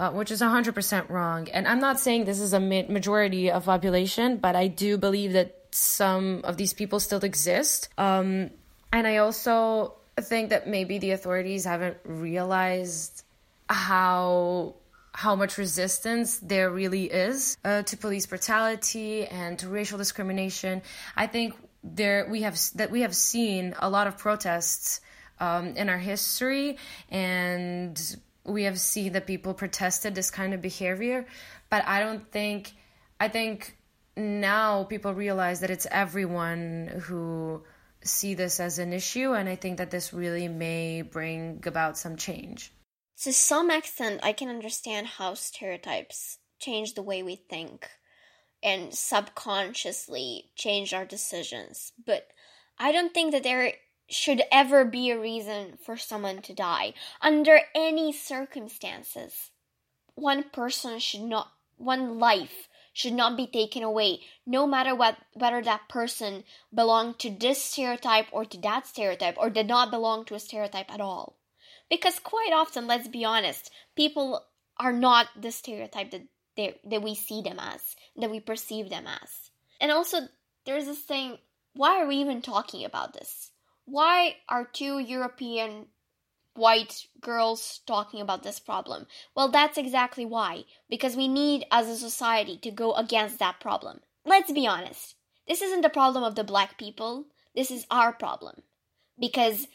uh, 0.01 0.11
which 0.13 0.31
is 0.31 0.41
100% 0.41 1.11
wrong. 1.11 1.47
And 1.51 1.69
I'm 1.69 1.79
not 1.79 2.01
saying 2.01 2.25
this 2.25 2.41
is 2.41 2.55
a 2.55 2.59
majority 2.59 3.51
of 3.51 3.67
population, 3.67 4.39
but 4.39 4.57
I 4.57 4.67
do 4.67 4.97
believe 4.97 5.35
that 5.35 5.67
some 5.73 6.41
of 6.45 6.57
these 6.57 6.73
people 6.73 7.01
still 7.01 7.23
exist. 7.23 7.91
Um, 7.99 8.51
and 8.95 9.07
I 9.07 9.19
also 9.19 9.95
think 10.19 10.51
that 10.51 10.67
maybe 10.67 10.99
the 10.99 11.11
authorities 11.11 11.67
haven't 11.67 11.99
realized 12.05 13.25
how 13.69 14.75
how 15.13 15.35
much 15.35 15.59
resistance 15.59 16.39
there 16.39 16.71
really 16.71 17.05
is 17.05 17.59
uh, 17.65 17.83
to 17.83 17.97
police 17.97 18.27
brutality 18.27 19.27
and 19.27 19.59
to 19.59 19.69
racial 19.69 19.99
discrimination. 19.99 20.81
I 21.17 21.27
think 21.27 21.55
there 21.83 22.27
we 22.31 22.43
have 22.43 22.59
that 22.75 22.91
we 22.91 23.01
have 23.01 23.15
seen 23.15 23.75
a 23.79 23.89
lot 23.89 24.07
of 24.07 24.19
protests 24.19 25.01
um, 25.39 25.69
in 25.77 25.89
our 25.89 25.99
history 25.99 26.77
and 27.11 28.17
we 28.45 28.65
have 28.65 28.79
seen 28.79 29.13
that 29.13 29.27
people 29.27 29.55
protested 29.55 30.15
this 30.15 30.31
kind 30.31 30.55
of 30.55 30.61
behavior, 30.61 31.27
but 31.69 31.87
I 31.87 32.01
don't 32.01 32.31
think, 32.31 32.73
I 33.19 33.29
think 33.29 33.77
now 34.17 34.85
people 34.85 35.15
realize 35.15 35.61
that 35.61 35.71
it's 35.71 35.87
everyone 35.91 37.03
who 37.03 37.63
see 38.03 38.35
this 38.35 38.61
as 38.61 38.79
an 38.79 38.93
issue, 38.93 39.33
and 39.33 39.49
I 39.49 39.57
think 39.57 39.79
that 39.79 39.91
this 39.91 40.13
really 40.13 40.49
may 40.49 41.03
bring 41.03 41.63
about 41.67 41.99
some 41.99 42.17
change. 42.17 42.73
To 43.23 43.33
some 43.33 43.71
extent, 43.71 44.21
I 44.23 44.33
can 44.33 44.49
understand 44.49 45.07
how 45.07 45.35
stereotypes 45.35 46.39
change 46.59 46.95
the 46.95 47.03
way 47.03 47.23
we 47.23 47.37
think 47.37 47.89
and 48.63 48.95
subconsciously 48.95 50.51
change 50.55 50.93
our 50.93 51.05
decisions, 51.05 51.93
but 52.05 52.29
I 52.79 52.93
don't 52.93 53.15
think 53.15 53.33
that 53.33 53.43
there 53.43 53.73
should 54.09 54.43
ever 54.51 54.85
be 54.85 55.11
a 55.11 55.21
reason 55.21 55.79
for 55.85 55.97
someone 55.97 56.43
to 56.43 56.53
die 56.53 56.95
under 57.23 57.61
any 57.75 58.13
circumstances. 58.13 59.51
One 60.15 60.45
person 60.51 60.99
should 60.99 61.23
not, 61.23 61.53
one 61.77 62.19
life 62.19 62.69
should 62.93 63.13
not 63.13 63.37
be 63.37 63.47
taken 63.47 63.83
away, 63.83 64.21
no 64.45 64.67
matter 64.67 64.95
what, 64.95 65.17
whether 65.35 65.63
that 65.63 65.89
person 65.89 66.45
belonged 66.75 67.19
to 67.21 67.31
this 67.31 67.63
stereotype 67.63 68.27
or 68.33 68.45
to 68.45 68.59
that 68.59 68.87
stereotype, 68.87 69.37
or 69.39 69.49
did 69.49 69.69
not 69.69 69.91
belong 69.91 70.25
to 70.25 70.35
a 70.35 70.41
stereotype 70.41 70.93
at 70.93 71.01
all. 71.01 71.37
Because 71.89 72.19
quite 72.19 72.53
often, 72.53 72.87
let's 72.87 73.09
be 73.09 73.25
honest, 73.25 73.71
people 73.97 74.45
are 74.77 74.93
not 74.93 75.29
the 75.41 75.53
stereotype 75.53 76.11
that 76.11 76.23
they, 76.57 76.81
that 76.85 77.03
we 77.03 77.15
see 77.15 77.43
them 77.43 77.59
as, 77.61 77.95
that 78.17 78.31
we 78.31 78.41
perceive 78.41 78.91
them 78.91 79.07
as. 79.07 79.51
And 79.81 79.91
also, 79.91 80.29
there's 80.67 80.87
this 80.87 81.01
thing: 81.01 81.39
why 81.75 82.01
are 82.01 82.07
we 82.07 82.17
even 82.17 82.43
talking 82.43 82.85
about 82.85 83.15
this? 83.15 83.51
Why 83.85 84.37
are 84.49 84.65
two 84.65 84.99
European 84.99 85.87
white 86.55 87.07
girls 87.21 87.81
talking 87.87 88.21
about 88.21 88.43
this 88.43 88.61
problem? 88.61 89.07
Well, 89.35 89.51
that's 89.51 89.79
exactly 89.79 90.25
why. 90.25 90.65
Because 90.89 91.17
we 91.17 91.29
need, 91.29 91.65
as 91.71 91.89
a 91.89 91.97
society, 91.97 92.57
to 92.59 92.71
go 92.71 92.95
against 92.95 93.39
that 93.39 93.61
problem. 93.61 94.01
Let's 94.25 94.53
be 94.53 94.67
honest. 94.67 95.17
this 95.49 95.63
isn't 95.63 95.81
the 95.81 95.89
problem 95.89 96.23
of 96.23 96.35
the 96.37 96.45
black 96.45 96.79
people. 96.79 97.27
This 97.55 97.71
is 97.71 97.87
our 97.91 98.13
problem. 98.13 98.63
Because 99.19 99.67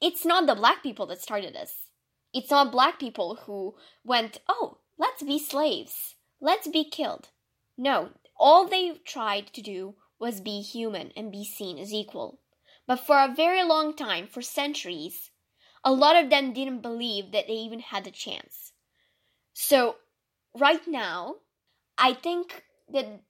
it's 0.00 0.24
not 0.24 0.46
the 0.46 0.54
black 0.54 0.82
people 0.82 1.06
that 1.06 1.22
started 1.22 1.54
this. 1.54 1.90
It's 2.32 2.50
not 2.50 2.72
black 2.72 2.98
people 2.98 3.36
who 3.44 3.74
went, 4.04 4.40
oh, 4.48 4.78
let's 4.98 5.22
be 5.22 5.38
slaves. 5.38 6.16
Let's 6.40 6.68
be 6.68 6.84
killed. 6.84 7.28
No, 7.82 8.10
all 8.36 8.66
they 8.66 8.90
tried 9.06 9.54
to 9.54 9.62
do 9.62 9.94
was 10.18 10.42
be 10.42 10.60
human 10.60 11.12
and 11.16 11.32
be 11.32 11.46
seen 11.46 11.78
as 11.78 11.94
equal. 11.94 12.38
But 12.86 13.00
for 13.00 13.18
a 13.18 13.34
very 13.34 13.62
long 13.62 13.96
time, 13.96 14.28
for 14.28 14.42
centuries, 14.42 15.30
a 15.82 15.90
lot 15.90 16.14
of 16.14 16.28
them 16.28 16.52
didn't 16.52 16.82
believe 16.82 17.32
that 17.32 17.46
they 17.46 17.54
even 17.54 17.80
had 17.80 18.06
a 18.06 18.10
chance. 18.10 18.72
So, 19.54 19.96
right 20.54 20.86
now, 20.86 21.36
I 21.96 22.12
think 22.12 22.64
that 22.92 23.22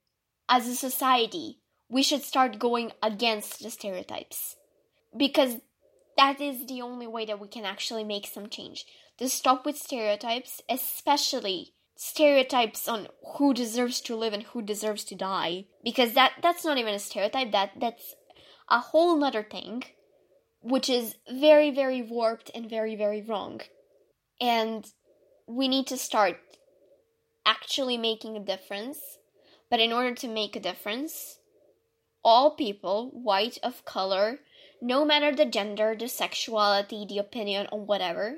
as 0.48 0.66
a 0.66 0.74
society, 0.74 1.60
we 1.88 2.02
should 2.02 2.24
start 2.24 2.58
going 2.58 2.90
against 3.04 3.62
the 3.62 3.70
stereotypes. 3.70 4.56
Because 5.16 5.58
that 6.16 6.40
is 6.40 6.66
the 6.66 6.82
only 6.82 7.06
way 7.06 7.24
that 7.24 7.38
we 7.38 7.46
can 7.46 7.64
actually 7.64 8.02
make 8.02 8.26
some 8.26 8.48
change. 8.48 8.84
To 9.18 9.28
stop 9.28 9.64
with 9.64 9.78
stereotypes, 9.78 10.60
especially 10.68 11.74
stereotypes 12.02 12.88
on 12.88 13.06
who 13.36 13.52
deserves 13.52 14.00
to 14.00 14.16
live 14.16 14.32
and 14.32 14.44
who 14.44 14.62
deserves 14.62 15.04
to 15.04 15.14
die. 15.14 15.66
Because 15.84 16.14
that 16.14 16.32
that's 16.42 16.64
not 16.64 16.78
even 16.78 16.94
a 16.94 16.98
stereotype, 16.98 17.52
that 17.52 17.72
that's 17.78 18.14
a 18.70 18.78
whole 18.80 19.18
nother 19.18 19.42
thing, 19.42 19.82
which 20.62 20.88
is 20.88 21.16
very, 21.30 21.70
very 21.70 22.00
warped 22.00 22.50
and 22.54 22.70
very, 22.70 22.96
very 22.96 23.20
wrong. 23.20 23.60
And 24.40 24.86
we 25.46 25.68
need 25.68 25.86
to 25.88 25.98
start 25.98 26.38
actually 27.44 27.98
making 27.98 28.34
a 28.34 28.44
difference. 28.44 28.98
But 29.68 29.80
in 29.80 29.92
order 29.92 30.14
to 30.14 30.26
make 30.26 30.56
a 30.56 30.60
difference, 30.60 31.38
all 32.24 32.56
people, 32.56 33.10
white 33.12 33.58
of 33.62 33.84
color, 33.84 34.38
no 34.80 35.04
matter 35.04 35.36
the 35.36 35.44
gender, 35.44 35.94
the 35.94 36.08
sexuality, 36.08 37.04
the 37.06 37.18
opinion, 37.18 37.68
or 37.70 37.84
whatever, 37.84 38.36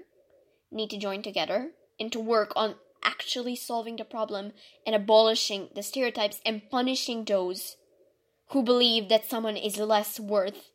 need 0.73 0.90
to 0.90 0.99
join 0.99 1.23
together 1.23 1.71
and 2.00 2.11
to 2.11 2.19
work 2.19 2.52
on 2.57 2.75
actually 3.03 3.57
solving 3.57 3.97
the 3.97 4.05
problem 4.05 4.53
and 4.87 4.95
abolishing 4.95 5.69
the 5.75 5.83
stereotypes 5.83 6.41
and 6.45 6.69
punishing 6.71 7.25
those 7.25 7.77
who 8.51 8.63
believe 8.63 9.09
that 9.09 9.29
someone 9.29 9.57
is 9.57 9.79
less 9.79 10.21
worth 10.21 10.71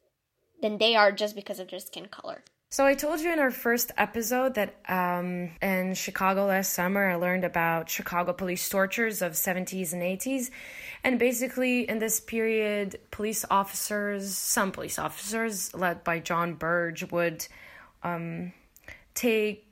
than 0.61 0.77
they 0.77 0.95
are 0.95 1.11
just 1.11 1.35
because 1.35 1.59
of 1.59 1.69
their 1.69 1.79
skin 1.79 2.07
color. 2.07 2.43
So 2.69 2.85
I 2.85 2.95
told 2.95 3.21
you 3.21 3.31
in 3.31 3.39
our 3.39 3.51
first 3.51 3.93
episode 3.97 4.55
that 4.55 4.75
um, 4.89 5.51
in 5.61 5.93
Chicago 5.93 6.47
last 6.47 6.73
summer 6.73 7.09
I 7.09 7.15
learned 7.15 7.45
about 7.45 7.89
Chicago 7.89 8.33
police 8.33 8.67
tortures 8.67 9.21
of 9.21 9.33
70s 9.33 9.93
and 9.93 10.01
80s. 10.01 10.49
And 11.03 11.17
basically 11.17 11.87
in 11.87 11.99
this 11.99 12.19
period, 12.19 12.99
police 13.09 13.45
officers, 13.49 14.35
some 14.35 14.73
police 14.73 14.99
officers 14.99 15.73
led 15.73 16.03
by 16.03 16.19
John 16.19 16.55
Burge 16.55 17.09
would 17.09 17.47
um, 18.03 18.51
take 19.13 19.66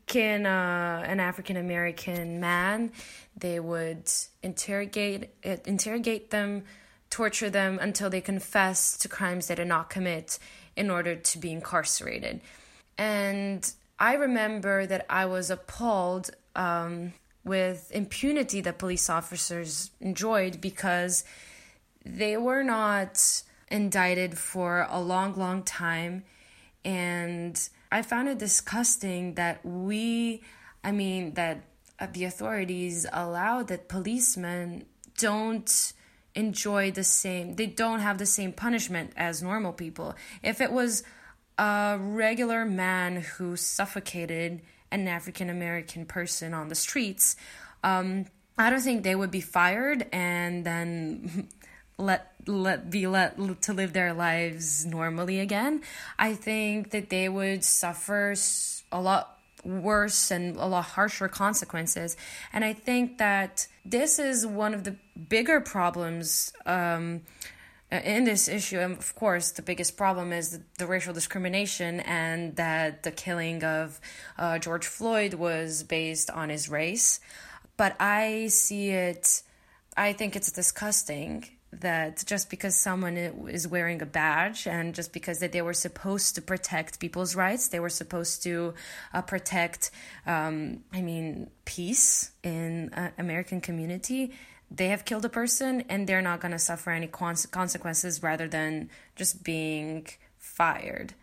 uh, 0.46 1.04
an 1.06 1.20
African 1.20 1.58
American 1.58 2.40
man, 2.40 2.92
they 3.36 3.60
would 3.60 4.10
interrogate 4.44 5.30
interrogate 5.44 6.30
them, 6.32 6.64
torture 7.10 7.50
them 7.50 7.80
until 7.82 8.10
they 8.10 8.22
confess 8.22 8.98
to 9.00 9.08
crimes 9.08 9.48
they 9.48 9.56
did 9.56 9.68
not 9.68 9.90
commit 9.90 10.40
in 10.76 10.90
order 10.90 11.16
to 11.16 11.38
be 11.38 11.52
incarcerated. 11.52 12.42
And 12.98 13.70
I 14.00 14.16
remember 14.16 14.86
that 14.86 15.06
I 15.10 15.26
was 15.26 15.50
appalled 15.50 16.30
um, 16.56 17.14
with 17.44 17.92
impunity 17.92 18.62
that 18.62 18.78
police 18.78 19.10
officers 19.10 19.92
enjoyed 20.00 20.62
because 20.62 21.24
they 22.06 22.38
were 22.38 22.64
not 22.64 23.44
indicted 23.70 24.38
for 24.38 24.88
a 24.90 25.00
long, 25.00 25.36
long 25.36 25.64
time. 25.64 26.24
And 26.84 27.58
I 27.96 28.02
found 28.02 28.28
it 28.28 28.38
disgusting 28.38 29.36
that 29.36 29.66
we, 29.66 30.44
I 30.84 30.92
mean, 30.92 31.36
that 31.36 31.62
uh, 31.98 32.08
the 32.12 32.26
authorities 32.26 33.06
allow 33.14 33.64
that 33.64 33.88
policemen 33.88 34.86
don't 35.18 35.94
enjoy 36.36 36.92
the 36.92 37.06
same, 37.06 37.56
they 37.56 37.68
don't 37.68 38.02
have 38.02 38.18
the 38.18 38.26
same 38.26 38.52
punishment 38.52 39.14
as 39.16 39.42
normal 39.42 39.72
people. 39.72 40.14
If 40.44 40.60
it 40.60 40.74
was 40.74 41.04
a 41.58 41.98
regular 41.98 42.66
man 42.66 43.22
who 43.22 43.56
suffocated 43.56 44.62
an 44.92 45.08
African 45.08 45.50
American 45.50 46.06
person 46.06 46.54
on 46.54 46.68
the 46.68 46.76
streets, 46.76 47.38
um, 47.82 48.26
I 48.58 48.72
don't 48.72 48.82
think 48.82 49.04
they 49.04 49.16
would 49.16 49.32
be 49.32 49.40
fired 49.40 50.06
and 50.12 50.66
then 50.66 51.48
let 51.98 52.34
let 52.48 52.90
be 52.90 53.08
let 53.08 53.38
to 53.62 53.74
live 53.74 53.94
their 53.94 54.14
lives 54.14 54.86
normally 54.86 55.40
again. 55.40 55.82
I 56.20 56.34
think 56.34 56.92
that 56.92 57.10
they 57.10 57.30
would 57.30 57.64
suffer 57.64 58.36
a 58.92 59.02
lot 59.02 59.40
worse 59.64 60.30
and 60.30 60.56
a 60.58 60.66
lot 60.66 60.86
harsher 60.86 61.28
consequences. 61.28 62.16
And 62.54 62.64
I 62.64 62.74
think 62.74 63.18
that 63.18 63.68
this 63.84 64.20
is 64.20 64.46
one 64.46 64.74
of 64.74 64.84
the 64.84 64.96
bigger 65.30 65.60
problems 65.60 66.54
um, 66.66 67.22
in 67.92 68.24
this 68.26 68.48
issue, 68.48 68.80
and 68.80 68.98
of 68.98 69.16
course, 69.16 69.52
the 69.52 69.62
biggest 69.62 69.96
problem 69.96 70.34
is 70.34 70.52
the, 70.52 70.62
the 70.80 70.88
racial 70.88 71.14
discrimination 71.14 72.00
and 72.02 72.56
that 72.56 73.04
the 73.04 73.12
killing 73.12 73.64
of 73.64 74.00
uh, 74.38 74.58
George 74.60 74.88
Floyd 74.88 75.36
was 75.36 75.84
based 75.84 76.30
on 76.30 76.50
his 76.50 76.68
race. 76.68 77.20
But 77.78 77.96
I 78.00 78.48
see 78.48 78.90
it, 78.90 79.44
I 79.96 80.14
think 80.14 80.36
it's 80.36 80.52
disgusting 80.52 81.46
that 81.72 82.24
just 82.26 82.50
because 82.50 82.76
someone 82.76 83.18
is 83.18 83.68
wearing 83.68 84.02
a 84.02 84.06
badge 84.06 84.66
and 84.66 84.96
just 84.96 85.12
because 85.12 85.40
that 85.40 85.52
they 85.52 85.62
were 85.62 85.74
supposed 85.74 86.36
to 86.36 86.42
protect 86.42 87.00
people's 87.00 87.36
rights 87.36 87.68
they 87.68 87.80
were 87.80 87.90
supposed 87.90 88.44
to 88.44 88.74
uh, 89.14 89.22
protect 89.22 89.92
um, 90.26 90.84
i 90.94 91.02
mean 91.02 91.50
peace 91.66 92.32
in 92.44 92.94
uh, 92.94 93.10
american 93.18 93.60
community 93.60 94.32
they 94.72 94.90
have 94.90 95.06
killed 95.06 95.26
a 95.26 95.30
person 95.30 95.84
and 95.90 96.08
they're 96.08 96.22
not 96.22 96.42
going 96.42 96.52
to 96.52 96.60
suffer 96.60 96.92
any 96.92 97.08
consequences 97.08 98.24
rather 98.24 98.48
than 98.48 98.90
just 99.16 99.44
being 99.44 100.08
fired. 100.38 101.14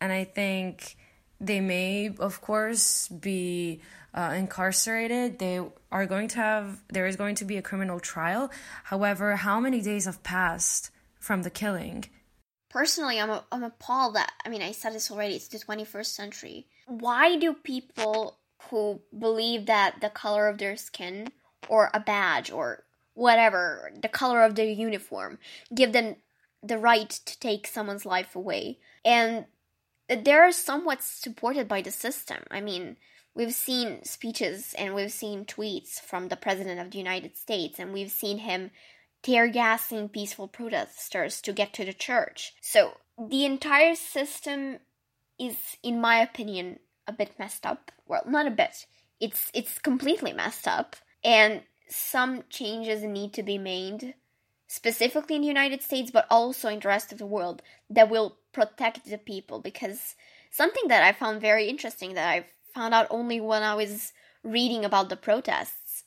And 0.00 0.12
I 0.12 0.24
think 0.24 0.96
they 1.40 1.60
may, 1.60 2.14
of 2.18 2.40
course, 2.40 3.08
be 3.08 3.80
uh, 4.14 4.34
incarcerated. 4.36 5.38
They 5.38 5.60
are 5.90 6.06
going 6.06 6.28
to 6.28 6.36
have, 6.36 6.82
there 6.88 7.06
is 7.06 7.16
going 7.16 7.34
to 7.36 7.44
be 7.44 7.56
a 7.56 7.62
criminal 7.62 8.00
trial. 8.00 8.50
However, 8.84 9.36
how 9.36 9.60
many 9.60 9.80
days 9.80 10.06
have 10.06 10.22
passed 10.22 10.90
from 11.18 11.42
the 11.42 11.50
killing? 11.50 12.04
Personally, 12.70 13.20
I'm, 13.20 13.30
a, 13.30 13.44
I'm 13.52 13.62
appalled 13.62 14.16
that, 14.16 14.32
I 14.44 14.48
mean, 14.48 14.62
I 14.62 14.72
said 14.72 14.94
this 14.94 15.10
already, 15.10 15.36
it's 15.36 15.48
the 15.48 15.58
21st 15.58 16.06
century. 16.06 16.66
Why 16.86 17.36
do 17.36 17.52
people 17.52 18.38
who 18.70 19.00
believe 19.16 19.66
that 19.66 20.00
the 20.00 20.08
color 20.08 20.48
of 20.48 20.58
their 20.58 20.76
skin 20.76 21.28
or 21.68 21.90
a 21.92 22.00
badge 22.00 22.50
or 22.50 22.84
whatever, 23.14 23.92
the 24.00 24.08
color 24.08 24.42
of 24.42 24.54
their 24.54 24.66
uniform, 24.66 25.38
give 25.74 25.92
them 25.92 26.16
the 26.62 26.78
right 26.78 27.10
to 27.10 27.38
take 27.40 27.66
someone's 27.66 28.06
life 28.06 28.36
away. 28.36 28.78
And 29.04 29.46
they're 30.08 30.52
somewhat 30.52 31.02
supported 31.02 31.68
by 31.68 31.82
the 31.82 31.90
system. 31.90 32.38
I 32.50 32.60
mean, 32.60 32.96
we've 33.34 33.54
seen 33.54 34.04
speeches 34.04 34.74
and 34.78 34.94
we've 34.94 35.12
seen 35.12 35.44
tweets 35.44 36.00
from 36.00 36.28
the 36.28 36.36
President 36.36 36.80
of 36.80 36.90
the 36.90 36.98
United 36.98 37.36
States, 37.36 37.78
and 37.78 37.92
we've 37.92 38.10
seen 38.10 38.38
him 38.38 38.70
tear 39.22 39.48
gassing 39.48 40.08
peaceful 40.08 40.48
protesters 40.48 41.40
to 41.40 41.52
get 41.52 41.72
to 41.74 41.84
the 41.84 41.92
church. 41.92 42.54
So 42.60 42.94
the 43.18 43.44
entire 43.44 43.94
system 43.94 44.78
is, 45.38 45.56
in 45.82 46.00
my 46.00 46.18
opinion, 46.18 46.78
a 47.06 47.12
bit 47.12 47.38
messed 47.38 47.66
up. 47.66 47.92
Well, 48.06 48.22
not 48.26 48.46
a 48.46 48.50
bit. 48.50 48.86
It's 49.20 49.50
it's 49.54 49.78
completely 49.78 50.32
messed 50.32 50.66
up. 50.66 50.96
And 51.24 51.62
some 51.88 52.44
changes 52.50 53.02
need 53.02 53.32
to 53.34 53.42
be 53.42 53.58
made, 53.58 54.14
specifically 54.66 55.36
in 55.36 55.42
the 55.42 55.48
United 55.48 55.82
States, 55.82 56.10
but 56.10 56.26
also 56.30 56.68
in 56.68 56.80
the 56.80 56.88
rest 56.88 57.12
of 57.12 57.18
the 57.18 57.26
world, 57.26 57.62
that 57.90 58.10
will 58.10 58.38
protect 58.52 59.08
the 59.08 59.18
people. 59.18 59.60
Because 59.60 60.16
something 60.50 60.88
that 60.88 61.02
I 61.02 61.12
found 61.12 61.40
very 61.40 61.68
interesting 61.68 62.14
that 62.14 62.28
I 62.28 62.46
found 62.74 62.94
out 62.94 63.06
only 63.10 63.40
when 63.40 63.62
I 63.62 63.74
was 63.74 64.12
reading 64.42 64.84
about 64.84 65.08
the 65.08 65.16
protests 65.16 66.04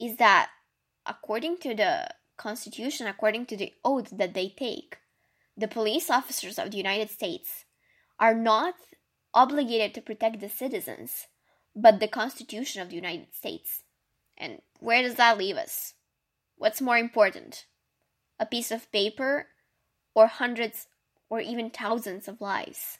is 0.00 0.16
that 0.16 0.50
according 1.06 1.58
to 1.58 1.74
the 1.74 2.08
Constitution, 2.36 3.06
according 3.06 3.46
to 3.46 3.56
the 3.56 3.72
oath 3.84 4.10
that 4.10 4.34
they 4.34 4.48
take, 4.48 4.98
the 5.56 5.68
police 5.68 6.10
officers 6.10 6.58
of 6.58 6.70
the 6.70 6.76
United 6.76 7.10
States 7.10 7.64
are 8.18 8.34
not 8.34 8.74
obligated 9.32 9.94
to 9.94 10.00
protect 10.00 10.40
the 10.40 10.48
citizens, 10.48 11.26
but 11.74 12.00
the 12.00 12.08
Constitution 12.08 12.82
of 12.82 12.90
the 12.90 12.96
United 12.96 13.34
States. 13.34 13.82
And 14.36 14.62
where 14.80 15.02
does 15.02 15.14
that 15.14 15.38
leave 15.38 15.56
us? 15.56 15.94
What's 16.56 16.80
more 16.80 16.98
important? 16.98 17.66
A 18.38 18.46
piece 18.46 18.70
of 18.70 18.90
paper 18.90 19.48
or 20.14 20.26
hundreds 20.26 20.86
or 21.28 21.40
even 21.40 21.70
thousands 21.70 22.28
of 22.28 22.40
lives? 22.40 22.98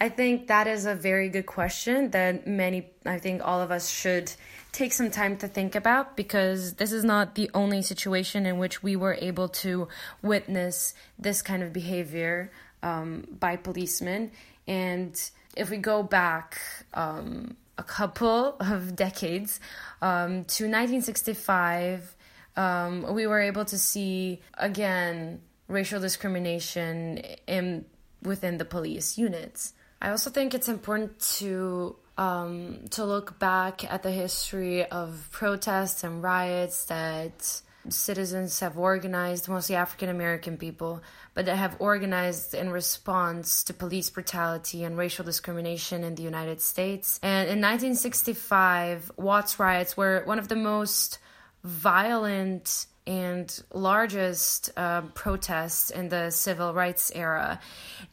I 0.00 0.08
think 0.08 0.48
that 0.48 0.66
is 0.66 0.86
a 0.86 0.94
very 0.94 1.28
good 1.28 1.46
question 1.46 2.10
that 2.10 2.46
many, 2.46 2.90
I 3.06 3.18
think 3.18 3.42
all 3.44 3.60
of 3.60 3.70
us 3.70 3.88
should 3.88 4.32
take 4.72 4.92
some 4.92 5.10
time 5.10 5.36
to 5.38 5.48
think 5.48 5.76
about 5.76 6.16
because 6.16 6.74
this 6.74 6.90
is 6.90 7.04
not 7.04 7.36
the 7.36 7.48
only 7.54 7.80
situation 7.80 8.44
in 8.44 8.58
which 8.58 8.82
we 8.82 8.96
were 8.96 9.16
able 9.20 9.48
to 9.48 9.88
witness 10.20 10.94
this 11.18 11.42
kind 11.42 11.62
of 11.62 11.72
behavior 11.72 12.50
um, 12.82 13.26
by 13.38 13.56
policemen. 13.56 14.32
And 14.66 15.18
if 15.56 15.70
we 15.70 15.76
go 15.76 16.02
back 16.02 16.60
um, 16.92 17.56
a 17.78 17.84
couple 17.84 18.56
of 18.60 18.96
decades 18.96 19.60
um, 20.02 20.44
to 20.44 20.64
1965, 20.64 22.16
um, 22.56 23.14
we 23.14 23.26
were 23.26 23.40
able 23.40 23.64
to 23.64 23.78
see 23.78 24.40
again 24.58 25.40
racial 25.68 26.00
discrimination 26.00 27.18
in 27.46 27.84
within 28.22 28.58
the 28.58 28.64
police 28.64 29.18
units. 29.18 29.72
I 30.00 30.10
also 30.10 30.30
think 30.30 30.54
it's 30.54 30.68
important 30.68 31.18
to 31.38 31.96
um, 32.16 32.84
to 32.90 33.04
look 33.04 33.38
back 33.38 33.90
at 33.90 34.02
the 34.02 34.10
history 34.10 34.84
of 34.84 35.28
protests 35.32 36.04
and 36.04 36.22
riots 36.22 36.84
that 36.84 37.62
citizens 37.88 38.60
have 38.60 38.78
organized, 38.78 39.48
mostly 39.48 39.76
African 39.76 40.08
American 40.08 40.56
people, 40.56 41.02
but 41.34 41.46
that 41.46 41.56
have 41.56 41.76
organized 41.80 42.54
in 42.54 42.70
response 42.70 43.62
to 43.64 43.74
police 43.74 44.10
brutality 44.10 44.84
and 44.84 44.96
racial 44.96 45.24
discrimination 45.24 46.04
in 46.04 46.14
the 46.14 46.22
United 46.22 46.60
States. 46.60 47.18
And 47.22 47.48
in 47.48 47.60
1965, 47.60 49.12
Watts 49.16 49.58
riots 49.58 49.96
were 49.96 50.22
one 50.24 50.38
of 50.38 50.48
the 50.48 50.56
most 50.56 51.18
violent 51.62 52.86
and 53.06 53.62
largest 53.72 54.70
uh, 54.76 55.02
protests 55.14 55.90
in 55.90 56.08
the 56.08 56.30
civil 56.30 56.72
rights 56.72 57.12
era. 57.14 57.60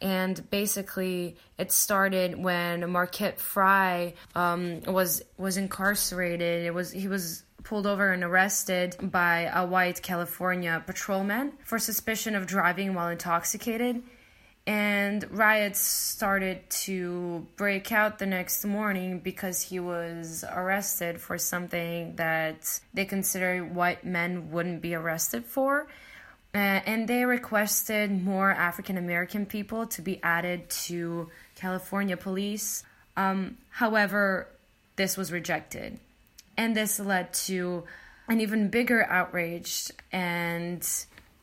And 0.02 0.50
basically, 0.50 1.38
it 1.58 1.72
started 1.72 2.38
when 2.38 2.90
Marquette 2.92 3.40
Frye 3.40 4.14
um, 4.36 4.82
was 4.82 5.24
was 5.38 5.58
incarcerated. 5.58 6.66
It 6.66 6.74
was 6.74 6.92
he 6.92 7.08
was 7.08 7.44
pulled 7.64 7.86
over 7.86 8.12
and 8.12 8.24
arrested 8.24 8.96
by 9.02 9.50
a 9.54 9.66
white 9.66 10.02
California 10.02 10.84
patrolman 10.86 11.54
for 11.64 11.80
suspicion 11.80 12.36
of 12.36 12.48
driving 12.48 12.94
while 12.94 13.08
intoxicated 13.08 14.04
and 14.68 15.26
riots 15.32 15.80
started 15.80 16.70
to 16.70 17.48
break 17.56 17.92
out 17.92 18.20
the 18.20 18.26
next 18.26 18.64
morning 18.64 19.20
because 19.20 19.62
he 19.62 19.80
was 19.80 20.46
arrested 20.52 21.20
for 21.20 21.38
something 21.38 22.16
that 22.18 22.80
they 22.94 23.06
considered 23.06 23.74
white 23.74 24.06
men 24.06 24.52
wouldn't 24.52 24.82
be 24.82 24.94
arrested 24.94 25.46
for. 25.46 25.88
Uh, 26.54 26.58
and 26.86 27.08
they 27.08 27.26
requested 27.26 28.12
more 28.12 28.52
African 28.52 28.98
American 28.98 29.46
people 29.46 29.88
to 29.88 30.02
be 30.02 30.20
added 30.22 30.70
to 30.70 31.30
California 31.56 32.18
police. 32.18 32.84
Um, 33.18 33.58
however, 33.70 34.48
this 34.96 35.18
was 35.18 35.32
rejected. 35.32 36.00
And 36.58 36.76
this 36.76 37.00
led 37.00 37.34
to 37.46 37.86
an 38.28 38.42
even 38.42 38.70
bigger 38.70 39.06
outrage 39.06 39.92
and 40.12 40.88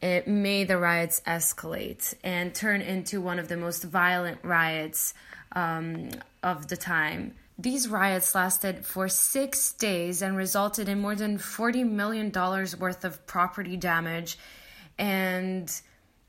it 0.01 0.29
made 0.29 0.69
the 0.69 0.79
riots 0.79 1.21
escalate 1.27 2.15
and 2.23 2.55
turn 2.55 2.83
into 2.83 3.21
one 3.21 3.39
of 3.39 3.49
the 3.49 3.57
most 3.57 3.85
violent 3.85 4.39
riots 4.43 5.15
um, 5.53 6.11
of 6.43 6.69
the 6.69 6.77
time. 6.77 7.35
These 7.59 7.89
riots 7.89 8.35
lasted 8.35 8.87
for 8.87 9.09
six 9.09 9.73
days 9.73 10.23
and 10.23 10.37
resulted 10.37 10.89
in 10.89 11.01
more 11.01 11.17
than 11.17 11.39
$40 11.39 11.91
million 11.91 12.31
worth 12.31 13.05
of 13.05 13.27
property 13.27 13.77
damage. 13.77 14.39
And 14.97 15.69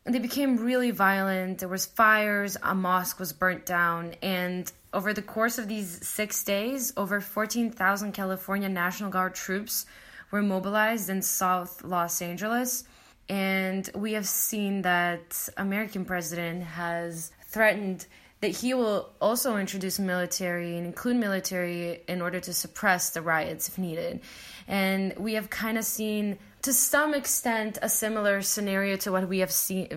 they 0.06 0.18
became 0.18 0.58
really 0.58 0.90
violent. 0.90 1.60
There 1.60 1.70
was 1.70 1.86
fires, 1.86 2.58
a 2.64 2.74
mosque 2.74 3.20
was 3.20 3.34
burnt 3.34 3.68
down, 3.68 4.16
and 4.24 4.72
over 4.92 5.14
the 5.14 5.22
course 5.22 5.60
of 5.60 5.68
these 5.68 6.08
six 6.08 6.44
days, 6.44 6.94
over 6.98 7.22
14,000 7.22 8.12
California 8.12 8.70
National 8.70 9.12
Guard 9.12 9.36
troops 9.36 9.86
were 10.32 10.42
mobilized 10.42 11.10
in 11.10 11.22
South 11.22 11.84
Los 11.84 12.24
Angeles 12.24 12.86
and 13.30 13.90
we 13.94 14.14
have 14.14 14.28
seen 14.28 14.82
that 14.82 15.48
American 15.56 16.04
president 16.04 16.64
has 16.64 17.32
threatened 17.46 18.08
that 18.42 18.56
he 18.56 18.74
will 18.74 19.10
also 19.22 19.58
introduce 19.58 20.00
military 20.00 20.78
and 20.78 20.86
include 20.86 21.18
military 21.18 22.02
in 22.08 22.22
order 22.22 22.40
to 22.40 22.54
suppress 22.54 23.12
the 23.12 23.22
riots 23.22 23.68
if 23.68 23.78
needed. 23.78 24.22
And 24.68 25.14
we 25.18 25.34
have 25.34 25.50
kind 25.50 25.78
of 25.78 25.84
seen 25.84 26.40
to 26.62 26.74
some 26.74 27.14
extent 27.14 27.78
a 27.82 27.90
similar 27.90 28.42
scenario 28.42 28.96
to 28.98 29.12
what 29.12 29.28
we 29.28 29.40
have 29.40 29.52
seen 29.52 29.88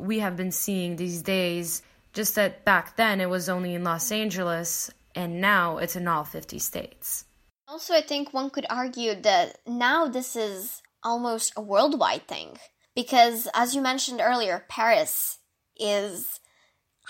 we 0.00 0.18
have 0.20 0.36
been 0.36 0.52
seeing 0.52 0.96
these 0.96 1.22
days 1.22 1.82
just 2.12 2.34
that 2.34 2.64
back 2.64 2.96
then 2.96 3.20
it 3.20 3.28
was 3.28 3.48
only 3.48 3.74
in 3.74 3.84
Los 3.84 4.12
Angeles 4.12 4.90
and 5.14 5.40
now 5.40 5.78
it's 5.78 5.96
in 5.96 6.06
all 6.06 6.24
50 6.24 6.58
states. 6.58 7.24
Also 7.66 7.94
I 7.94 8.02
think 8.02 8.32
one 8.32 8.50
could 8.50 8.66
argue 8.68 9.14
that 9.22 9.58
now 9.66 10.06
this 10.06 10.36
is 10.36 10.82
almost 11.02 11.52
a 11.56 11.62
worldwide 11.62 12.26
thing 12.28 12.58
because 12.96 13.46
as 13.54 13.76
you 13.76 13.80
mentioned 13.80 14.20
earlier 14.20 14.64
paris 14.68 15.38
is 15.78 16.40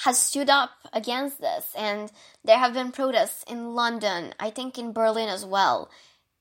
has 0.05 0.19
stood 0.19 0.51
up 0.51 0.73
against 0.93 1.41
this 1.41 1.73
and 1.79 2.13
there 2.45 2.59
have 2.59 2.75
been 2.75 2.93
protests 2.93 3.43
in 3.49 3.75
london 3.75 4.35
i 4.39 4.51
think 4.51 4.77
in 4.79 4.93
berlin 4.93 5.29
as 5.29 5.45
well. 5.45 5.89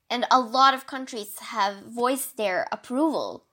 And 0.08 0.24
a 0.30 0.40
lot 0.40 0.74
of 0.74 0.86
countries 0.86 1.38
have 1.40 1.82
voiced 1.82 2.36
their 2.36 2.68
approval 2.70 3.46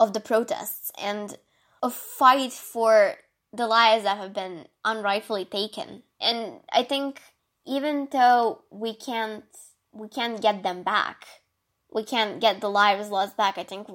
of 0.00 0.12
the 0.12 0.20
protests 0.20 0.90
and 1.00 1.36
a 1.82 1.90
fight 1.90 2.52
for 2.52 3.14
the 3.52 3.66
lives 3.66 4.04
that 4.04 4.18
have 4.18 4.32
been 4.32 4.66
unrightfully 4.84 5.44
taken. 5.44 6.02
And 6.20 6.60
i 6.72 6.82
think 6.82 7.20
even 7.66 8.08
though 8.10 8.62
we 8.70 8.94
can't 8.94 9.44
we 9.92 10.08
can't 10.08 10.40
get 10.40 10.62
them 10.62 10.82
back 10.82 11.26
we 11.92 12.04
can't 12.04 12.40
get 12.40 12.60
the 12.60 12.70
lives 12.70 13.10
lost 13.10 13.36
back 13.36 13.58
i 13.58 13.64
think 13.64 13.88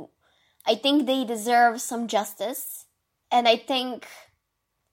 I 0.67 0.75
think 0.75 1.05
they 1.05 1.25
deserve 1.25 1.81
some 1.81 2.07
justice. 2.07 2.85
And 3.31 3.47
I 3.47 3.57
think 3.57 4.07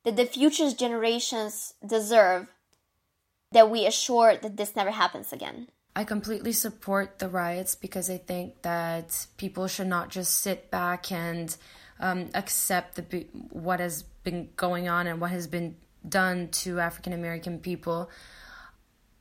that 0.04 0.16
the 0.16 0.26
future 0.26 0.70
generations 0.72 1.74
deserve 1.87 2.48
that 3.52 3.70
we 3.70 3.87
assure 3.87 4.37
that 4.37 4.56
this 4.56 4.74
never 4.74 4.90
happens 4.90 5.32
again. 5.32 5.68
I 5.94 6.04
completely 6.04 6.52
support 6.52 7.18
the 7.18 7.28
riots 7.28 7.74
because 7.74 8.08
I 8.08 8.16
think 8.16 8.62
that 8.62 9.26
people 9.37 9.68
should 9.68 9.88
not 9.88 10.08
just 10.08 10.38
sit 10.38 10.70
back 10.70 11.12
and 11.12 11.54
um, 12.00 12.30
accept 12.35 12.96
the, 12.96 13.26
what 13.50 13.78
has 13.78 14.02
been 14.24 14.48
going 14.56 14.88
on 14.88 15.06
and 15.06 15.20
what 15.20 15.30
has 15.30 15.46
been 15.46 15.76
done 16.08 16.48
to 16.48 16.80
African 16.80 17.12
American 17.12 17.58
people. 17.58 18.11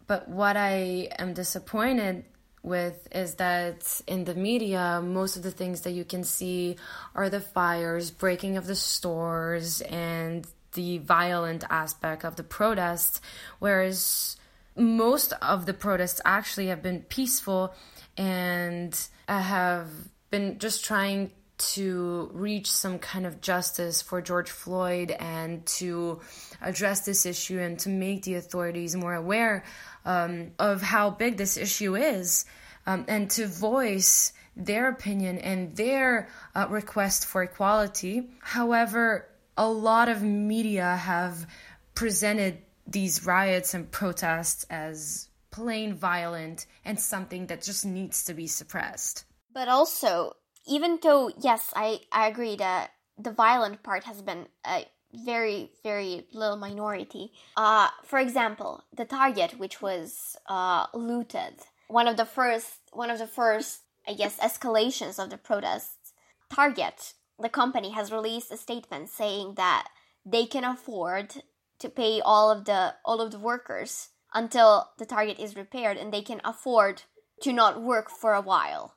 But 0.08 0.30
what 0.30 0.56
I 0.58 1.10
am 1.20 1.34
disappointed 1.34 2.24
with 2.64 3.08
is 3.12 3.36
that 3.36 4.02
in 4.08 4.26
the 4.26 4.36
media, 4.36 5.02
most 5.04 5.36
of 5.36 5.44
the 5.44 5.52
things 5.52 5.82
that 5.82 5.92
you 5.92 6.06
can 6.06 6.24
see 6.24 6.78
are 7.16 7.30
the 7.30 7.40
fires, 7.40 8.12
breaking 8.12 8.58
of 8.58 8.68
the 8.68 8.76
stores, 8.76 9.82
and 9.82 10.46
the 10.74 11.00
violent 11.00 11.64
aspect 11.70 12.24
of 12.24 12.36
the 12.36 12.44
protests, 12.44 13.20
whereas 13.60 14.38
most 14.76 15.34
of 15.42 15.66
the 15.66 15.74
protests 15.74 16.22
actually 16.24 16.68
have 16.68 16.82
been 16.82 17.02
peaceful 17.02 17.74
and 18.18 19.08
have 19.28 19.90
been 20.30 20.60
just 20.60 20.86
trying 20.86 21.32
to 21.74 22.30
reach 22.34 22.72
some 22.72 23.00
kind 23.00 23.26
of 23.26 23.42
justice 23.42 24.02
for 24.02 24.22
George 24.22 24.50
Floyd 24.50 25.12
and 25.12 25.66
to 25.66 26.20
address 26.62 27.06
this 27.06 27.26
issue 27.26 27.60
and 27.60 27.78
to 27.80 27.90
make 27.90 28.24
the 28.24 28.36
authorities 28.36 28.96
more 28.96 29.14
aware 29.14 29.64
um, 30.06 30.52
of 30.60 30.82
how 30.82 31.10
big 31.10 31.38
this 31.38 31.58
issue 31.58 31.96
is 31.96 32.46
um, 32.88 33.06
and 33.08 33.30
to 33.32 33.48
voice 33.48 34.34
their 34.56 34.90
opinion 34.90 35.38
and 35.38 35.76
their 35.76 36.28
uh, 36.56 36.68
request 36.70 37.26
for 37.26 37.44
equality. 37.44 38.30
However, 38.40 39.28
a 39.58 39.70
lot 39.70 40.10
of 40.10 40.22
media 40.22 40.96
have 40.96 41.48
presented 41.96 42.58
these 42.88 43.26
riots 43.26 43.74
and 43.74 43.90
protests 43.90 44.66
as 44.70 45.30
plain 45.52 45.94
violent 45.94 46.66
and 46.86 47.00
something 47.00 47.48
that 47.48 47.62
just 47.62 47.86
needs 47.86 48.26
to 48.26 48.34
be 48.34 48.48
suppressed. 48.48 49.26
But 49.54 49.68
also, 49.68 50.34
even 50.68 51.00
though, 51.02 51.32
yes, 51.40 51.72
I, 51.76 52.02
I 52.12 52.28
agree 52.28 52.56
that 52.58 52.92
the 53.18 53.32
violent 53.32 53.84
part 53.84 54.04
has 54.06 54.22
been 54.22 54.48
a 54.66 54.86
very, 55.14 55.72
very 55.84 56.26
little 56.34 56.58
minority. 56.58 57.32
Uh, 57.58 57.90
for 58.04 58.20
example, 58.20 58.84
the 58.96 59.06
Target, 59.06 59.60
which 59.60 59.82
was 59.82 60.38
uh, 60.48 60.88
looted, 60.94 61.56
one 61.88 62.08
of 62.08 62.18
the 62.18 62.26
first, 62.26 62.80
one 62.94 63.10
of 63.10 63.20
the 63.20 63.28
first, 63.28 63.82
I 64.08 64.14
guess, 64.14 64.38
escalations 64.40 65.22
of 65.22 65.30
the 65.30 65.38
protests, 65.38 66.14
Target, 66.50 67.14
the 67.40 67.50
company, 67.50 67.92
has 67.92 68.12
released 68.12 68.52
a 68.52 68.58
statement 68.58 69.10
saying 69.10 69.56
that 69.56 69.88
they 70.26 70.46
can 70.46 70.64
afford 70.64 71.44
to 71.80 71.90
pay 71.90 72.22
all 72.24 72.52
of 72.52 72.66
the 72.66 72.96
all 73.04 73.20
of 73.22 73.32
the 73.32 73.40
workers 73.40 74.10
until 74.34 74.92
the 74.98 75.06
target 75.06 75.40
is 75.40 75.56
repaired 75.56 75.98
and 75.98 76.14
they 76.14 76.22
can 76.22 76.40
afford 76.44 77.04
to 77.42 77.52
not 77.52 77.82
work 77.82 78.10
for 78.10 78.34
a 78.34 78.42
while. 78.42 78.96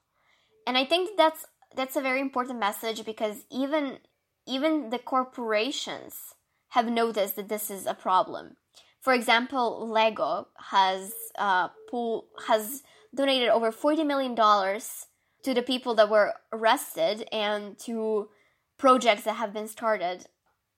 And 0.67 0.79
i 0.79 0.85
think 0.85 1.17
that's 1.17 1.47
that's 1.77 1.97
a 1.97 2.01
very 2.01 2.21
important 2.21 2.59
message 2.59 3.05
because 3.05 3.45
even 3.51 3.99
even 4.47 4.91
the 4.91 4.99
corporations 4.99 6.35
have 6.71 6.91
noticed 6.91 7.37
that 7.37 7.49
this 7.49 7.71
is 7.71 7.87
a 7.87 7.95
problem. 7.95 8.57
For 9.01 9.13
example, 9.15 9.89
Lego 9.89 10.49
has 10.71 11.13
uh, 11.39 11.69
pool, 11.91 12.27
has 12.49 12.83
donated 13.15 13.49
over 13.49 13.71
forty 13.71 14.05
million 14.05 14.35
dollars 14.35 15.07
to 15.43 15.55
the 15.55 15.63
people 15.63 15.95
that 15.95 16.11
were 16.11 16.35
arrested 16.53 17.29
and 17.31 17.79
to 17.81 18.31
projects 18.79 19.25
that 19.25 19.35
have 19.35 19.53
been 19.53 19.69
started 19.69 20.27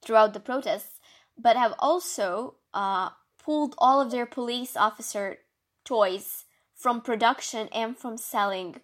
throughout 0.04 0.34
the 0.34 0.40
protests, 0.40 1.00
but 1.38 1.56
have 1.56 1.74
also 1.78 2.56
uh, 2.74 3.10
pulled 3.42 3.74
all 3.78 4.00
of 4.00 4.10
their 4.10 4.26
police 4.26 4.76
officer 4.76 5.38
toys 5.84 6.44
from 6.74 7.00
production 7.00 7.68
and 7.72 7.96
from 7.96 8.18
selling 8.18 8.80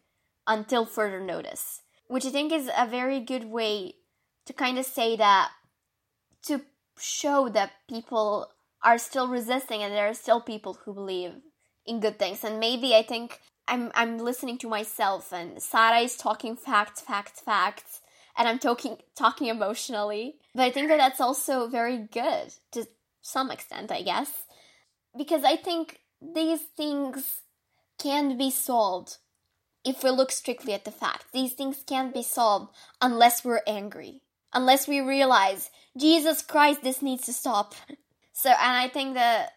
until 0.46 0.86
further 0.86 1.20
notice, 1.20 1.82
which 2.12 2.26
I 2.26 2.30
think 2.30 2.52
is 2.52 2.68
a 2.76 2.86
very 2.86 3.20
good 3.20 3.46
way 3.46 3.94
to 4.44 4.52
kind 4.52 4.78
of 4.78 4.84
say 4.84 5.16
that 5.16 5.50
to 6.42 6.60
show 7.00 7.48
that 7.48 7.72
people 7.88 8.50
are 8.84 8.98
still 8.98 9.28
resisting 9.28 9.82
and 9.82 9.94
there 9.94 10.08
are 10.08 10.14
still 10.14 10.42
people 10.42 10.74
who 10.84 10.92
believe 10.92 11.32
in 11.86 12.00
good 12.00 12.18
things. 12.18 12.44
And 12.44 12.60
maybe 12.60 12.94
I 12.94 13.02
think 13.02 13.40
I'm 13.66 13.90
I'm 13.94 14.18
listening 14.18 14.58
to 14.58 14.68
myself 14.68 15.32
and 15.32 15.62
Sara 15.62 16.00
is 16.00 16.18
talking 16.18 16.54
facts, 16.54 17.00
facts, 17.00 17.40
facts, 17.40 18.02
and 18.36 18.46
I'm 18.46 18.58
talking 18.58 18.98
talking 19.16 19.46
emotionally. 19.46 20.34
But 20.54 20.64
I 20.64 20.70
think 20.70 20.88
that 20.88 20.98
that's 20.98 21.20
also 21.20 21.66
very 21.66 21.96
good 21.96 22.52
to 22.72 22.86
some 23.22 23.50
extent, 23.50 23.90
I 23.90 24.02
guess, 24.02 24.30
because 25.16 25.44
I 25.44 25.56
think 25.56 26.00
these 26.20 26.60
things 26.76 27.40
can 27.98 28.36
be 28.36 28.50
solved 28.50 29.16
if 29.84 30.02
we 30.02 30.10
look 30.10 30.30
strictly 30.30 30.72
at 30.72 30.84
the 30.84 30.90
facts. 30.90 31.26
These 31.32 31.52
things 31.52 31.82
can't 31.86 32.14
be 32.14 32.22
solved 32.22 32.74
unless 33.00 33.44
we're 33.44 33.62
angry, 33.66 34.20
unless 34.52 34.86
we 34.86 35.00
realize 35.00 35.70
Jesus 35.96 36.42
Christ, 36.42 36.82
this 36.82 37.02
needs 37.02 37.26
to 37.26 37.32
stop. 37.32 37.74
So, 38.32 38.50
and 38.50 38.76
I 38.76 38.88
think 38.88 39.14
that 39.14 39.52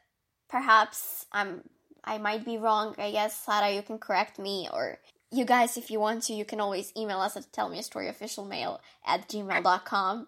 perhaps 0.49 1.25
I'm 1.31 1.63
I 2.03 2.17
might 2.19 2.45
be 2.45 2.57
wrong. 2.57 2.95
I 2.97 3.11
guess 3.11 3.35
Sara, 3.35 3.71
you 3.71 3.81
can 3.81 3.97
correct 3.97 4.37
me, 4.37 4.69
or 4.71 4.99
you 5.31 5.43
guys, 5.43 5.75
if 5.75 5.89
you 5.89 5.99
want 5.99 6.23
to, 6.23 6.33
you 6.33 6.45
can 6.45 6.61
always 6.61 6.93
email 6.95 7.19
us 7.19 7.35
at 7.35 7.51
tellmeastoryofficialmail 7.51 8.79
at 9.07 9.27
gmail.com. 9.27 10.27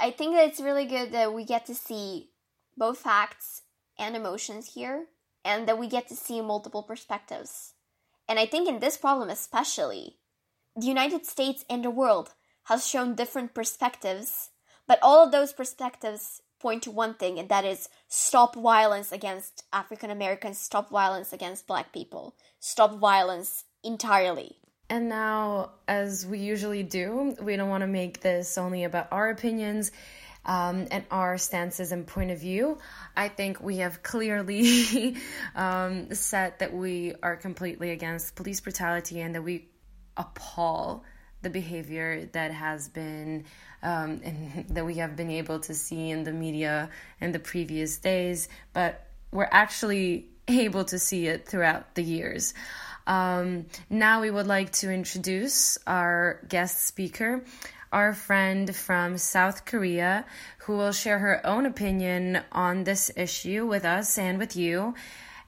I 0.00 0.10
think 0.10 0.34
that 0.34 0.48
it's 0.48 0.60
really 0.60 0.86
good 0.86 1.12
that 1.12 1.32
we 1.32 1.44
get 1.44 1.66
to 1.66 1.74
see 1.74 2.30
both 2.76 2.98
facts 2.98 3.62
and 3.96 4.16
emotions 4.16 4.74
here, 4.74 5.06
and 5.44 5.68
that 5.68 5.78
we 5.78 5.86
get 5.86 6.08
to 6.08 6.16
see 6.16 6.40
multiple 6.40 6.82
perspectives. 6.82 7.73
And 8.28 8.38
I 8.38 8.46
think 8.46 8.68
in 8.68 8.80
this 8.80 8.96
problem 8.96 9.28
especially, 9.28 10.16
the 10.76 10.86
United 10.86 11.26
States 11.26 11.64
and 11.68 11.84
the 11.84 11.90
world 11.90 12.34
has 12.64 12.86
shown 12.86 13.14
different 13.14 13.54
perspectives, 13.54 14.50
but 14.86 14.98
all 15.02 15.24
of 15.24 15.32
those 15.32 15.52
perspectives 15.52 16.40
point 16.58 16.82
to 16.82 16.90
one 16.90 17.14
thing, 17.14 17.38
and 17.38 17.48
that 17.50 17.64
is 17.64 17.88
stop 18.08 18.56
violence 18.56 19.12
against 19.12 19.64
African 19.72 20.10
Americans, 20.10 20.58
stop 20.58 20.90
violence 20.90 21.32
against 21.32 21.66
black 21.66 21.92
people, 21.92 22.34
stop 22.58 22.98
violence 22.98 23.64
entirely. 23.82 24.56
And 24.88 25.08
now, 25.08 25.72
as 25.88 26.26
we 26.26 26.38
usually 26.38 26.82
do, 26.82 27.36
we 27.40 27.56
don't 27.56 27.68
want 27.68 27.82
to 27.82 27.86
make 27.86 28.20
this 28.20 28.56
only 28.56 28.84
about 28.84 29.08
our 29.10 29.30
opinions. 29.30 29.92
Um, 30.46 30.88
and 30.90 31.04
our 31.10 31.38
stances 31.38 31.90
and 31.90 32.06
point 32.06 32.30
of 32.30 32.38
view, 32.38 32.78
I 33.16 33.28
think 33.28 33.60
we 33.60 33.78
have 33.78 34.02
clearly 34.02 35.16
um, 35.56 36.14
said 36.14 36.58
that 36.58 36.74
we 36.74 37.14
are 37.22 37.36
completely 37.36 37.90
against 37.90 38.34
police 38.34 38.60
brutality 38.60 39.20
and 39.20 39.34
that 39.34 39.42
we 39.42 39.68
appall 40.16 41.04
the 41.42 41.50
behavior 41.50 42.28
that 42.32 42.50
has 42.50 42.88
been 42.88 43.44
um, 43.82 44.20
and 44.24 44.66
that 44.70 44.84
we 44.84 44.96
have 44.96 45.16
been 45.16 45.30
able 45.30 45.60
to 45.60 45.74
see 45.74 46.10
in 46.10 46.24
the 46.24 46.32
media 46.32 46.90
in 47.20 47.32
the 47.32 47.38
previous 47.38 47.98
days, 47.98 48.48
but 48.72 49.06
we're 49.30 49.48
actually 49.50 50.26
able 50.48 50.84
to 50.84 50.98
see 50.98 51.26
it 51.26 51.48
throughout 51.48 51.94
the 51.94 52.02
years. 52.02 52.54
Um, 53.06 53.66
now 53.90 54.22
we 54.22 54.30
would 54.30 54.46
like 54.46 54.72
to 54.72 54.90
introduce 54.90 55.78
our 55.86 56.40
guest 56.48 56.86
speaker, 56.86 57.44
our 57.94 58.12
friend 58.12 58.74
from 58.74 59.16
South 59.16 59.64
Korea, 59.64 60.26
who 60.58 60.76
will 60.76 60.90
share 60.90 61.20
her 61.20 61.46
own 61.46 61.64
opinion 61.64 62.42
on 62.50 62.82
this 62.82 63.08
issue 63.16 63.64
with 63.66 63.84
us 63.84 64.18
and 64.18 64.36
with 64.36 64.56
you. 64.56 64.96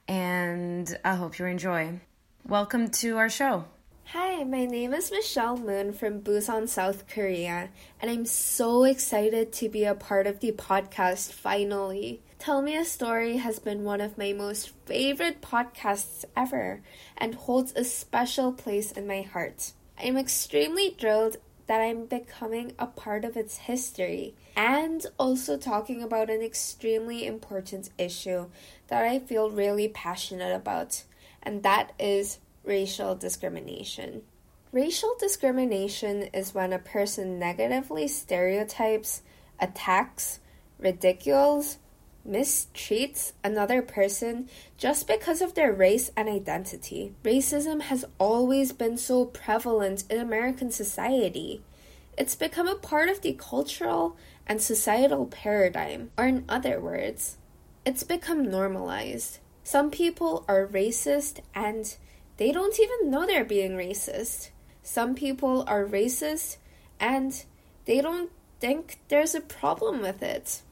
And 0.06 0.96
I 1.04 1.16
hope 1.16 1.40
you 1.40 1.46
enjoy. 1.46 1.98
Welcome 2.46 2.90
to 3.02 3.16
our 3.16 3.28
show. 3.28 3.64
Hi, 4.10 4.44
my 4.44 4.64
name 4.64 4.94
is 4.94 5.10
Michelle 5.10 5.56
Moon 5.56 5.92
from 5.92 6.20
Busan, 6.20 6.68
South 6.68 7.08
Korea, 7.08 7.70
and 8.00 8.08
I'm 8.08 8.24
so 8.24 8.84
excited 8.84 9.52
to 9.54 9.68
be 9.68 9.82
a 9.84 9.96
part 9.96 10.28
of 10.28 10.38
the 10.38 10.52
podcast 10.52 11.32
finally. 11.32 12.22
Tell 12.38 12.62
Me 12.62 12.76
a 12.76 12.84
Story 12.84 13.38
has 13.38 13.58
been 13.58 13.82
one 13.82 14.00
of 14.00 14.16
my 14.16 14.32
most 14.32 14.70
favorite 14.84 15.42
podcasts 15.42 16.24
ever 16.36 16.82
and 17.18 17.34
holds 17.34 17.72
a 17.74 17.82
special 17.82 18.52
place 18.52 18.92
in 18.92 19.08
my 19.08 19.22
heart. 19.22 19.72
I'm 19.98 20.16
extremely 20.16 20.90
thrilled 20.90 21.38
that 21.66 21.80
I'm 21.80 22.06
becoming 22.06 22.72
a 22.78 22.86
part 22.86 23.24
of 23.24 23.36
its 23.36 23.56
history 23.58 24.34
and 24.56 25.04
also 25.18 25.56
talking 25.56 26.02
about 26.02 26.30
an 26.30 26.42
extremely 26.42 27.26
important 27.26 27.90
issue 27.98 28.46
that 28.88 29.02
I 29.02 29.18
feel 29.18 29.50
really 29.50 29.88
passionate 29.88 30.54
about, 30.54 31.02
and 31.42 31.62
that 31.62 31.92
is 31.98 32.38
racial 32.64 33.14
discrimination. 33.14 34.22
Racial 34.72 35.14
discrimination 35.18 36.22
is 36.34 36.54
when 36.54 36.72
a 36.72 36.78
person 36.78 37.38
negatively 37.38 38.08
stereotypes, 38.08 39.22
attacks, 39.58 40.40
ridicules, 40.78 41.78
mistreats 42.26 43.32
another 43.42 43.82
person 43.82 44.48
just 44.76 45.06
because 45.06 45.40
of 45.40 45.54
their 45.54 45.72
race 45.72 46.10
and 46.16 46.28
identity. 46.28 47.14
Racism 47.22 47.82
has 47.82 48.04
always 48.18 48.72
been 48.72 48.96
so 48.96 49.24
prevalent 49.24 50.04
in 50.10 50.18
American 50.18 50.70
society. 50.70 51.62
It's 52.18 52.34
become 52.34 52.68
a 52.68 52.76
part 52.76 53.08
of 53.08 53.20
the 53.20 53.32
cultural 53.32 54.16
and 54.46 54.60
societal 54.60 55.26
paradigm, 55.26 56.10
or 56.16 56.26
in 56.26 56.44
other 56.48 56.80
words, 56.80 57.36
it's 57.84 58.02
become 58.02 58.50
normalized. 58.50 59.38
Some 59.62 59.90
people 59.90 60.44
are 60.48 60.66
racist 60.66 61.40
and 61.54 61.96
they 62.36 62.52
don't 62.52 62.78
even 62.78 63.10
know 63.10 63.26
they're 63.26 63.44
being 63.44 63.72
racist. 63.72 64.50
Some 64.82 65.14
people 65.14 65.64
are 65.66 65.84
racist 65.84 66.58
and 67.00 67.44
they 67.84 68.00
don't 68.00 68.30
think 68.60 68.98
there's 69.08 69.34
a 69.34 69.40
problem 69.40 70.00
with 70.00 70.22
it. 70.22 70.62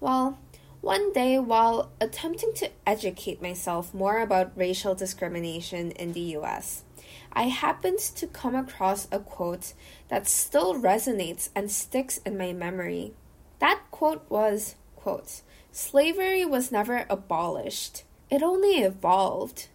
Well, 0.00 0.38
one 0.80 1.12
day, 1.12 1.38
while 1.38 1.90
attempting 2.00 2.54
to 2.54 2.70
educate 2.86 3.42
myself 3.42 3.92
more 3.92 4.20
about 4.20 4.56
racial 4.56 4.94
discrimination 4.94 5.90
in 5.92 6.14
the 6.14 6.36
US, 6.38 6.84
I 7.32 7.44
happened 7.44 7.98
to 7.98 8.26
come 8.26 8.54
across 8.54 9.06
a 9.12 9.18
quote 9.18 9.74
that 10.08 10.26
still 10.26 10.74
resonates 10.74 11.50
and 11.54 11.70
sticks 11.70 12.18
in 12.24 12.38
my 12.38 12.52
memory. 12.52 13.12
That 13.58 13.82
quote 13.90 14.24
was, 14.30 14.74
quote, 14.96 15.42
Slavery 15.70 16.44
was 16.44 16.72
never 16.72 17.04
abolished. 17.10 18.04
It 18.30 18.42
only 18.42 18.78
evolved. 18.78 19.68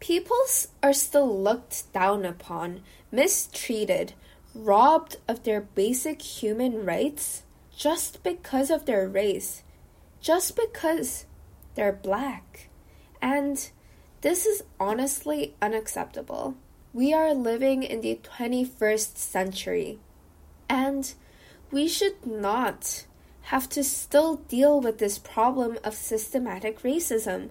Peoples 0.00 0.68
are 0.82 0.92
still 0.92 1.40
looked 1.40 1.90
down 1.92 2.24
upon, 2.24 2.82
mistreated, 3.12 4.12
robbed 4.54 5.16
of 5.28 5.44
their 5.44 5.60
basic 5.60 6.20
human 6.20 6.84
rights 6.84 7.44
just 7.76 8.22
because 8.22 8.70
of 8.70 8.84
their 8.84 9.08
race, 9.08 9.62
just 10.24 10.56
because 10.56 11.26
they're 11.74 11.92
black. 11.92 12.70
And 13.20 13.70
this 14.22 14.46
is 14.46 14.64
honestly 14.80 15.54
unacceptable. 15.60 16.56
We 16.94 17.12
are 17.12 17.34
living 17.34 17.82
in 17.82 18.00
the 18.00 18.18
21st 18.22 19.18
century, 19.18 19.98
and 20.66 21.12
we 21.70 21.88
should 21.88 22.24
not 22.24 23.04
have 23.52 23.68
to 23.68 23.84
still 23.84 24.36
deal 24.36 24.80
with 24.80 24.96
this 24.96 25.18
problem 25.18 25.76
of 25.84 25.92
systematic 25.92 26.80
racism. 26.80 27.50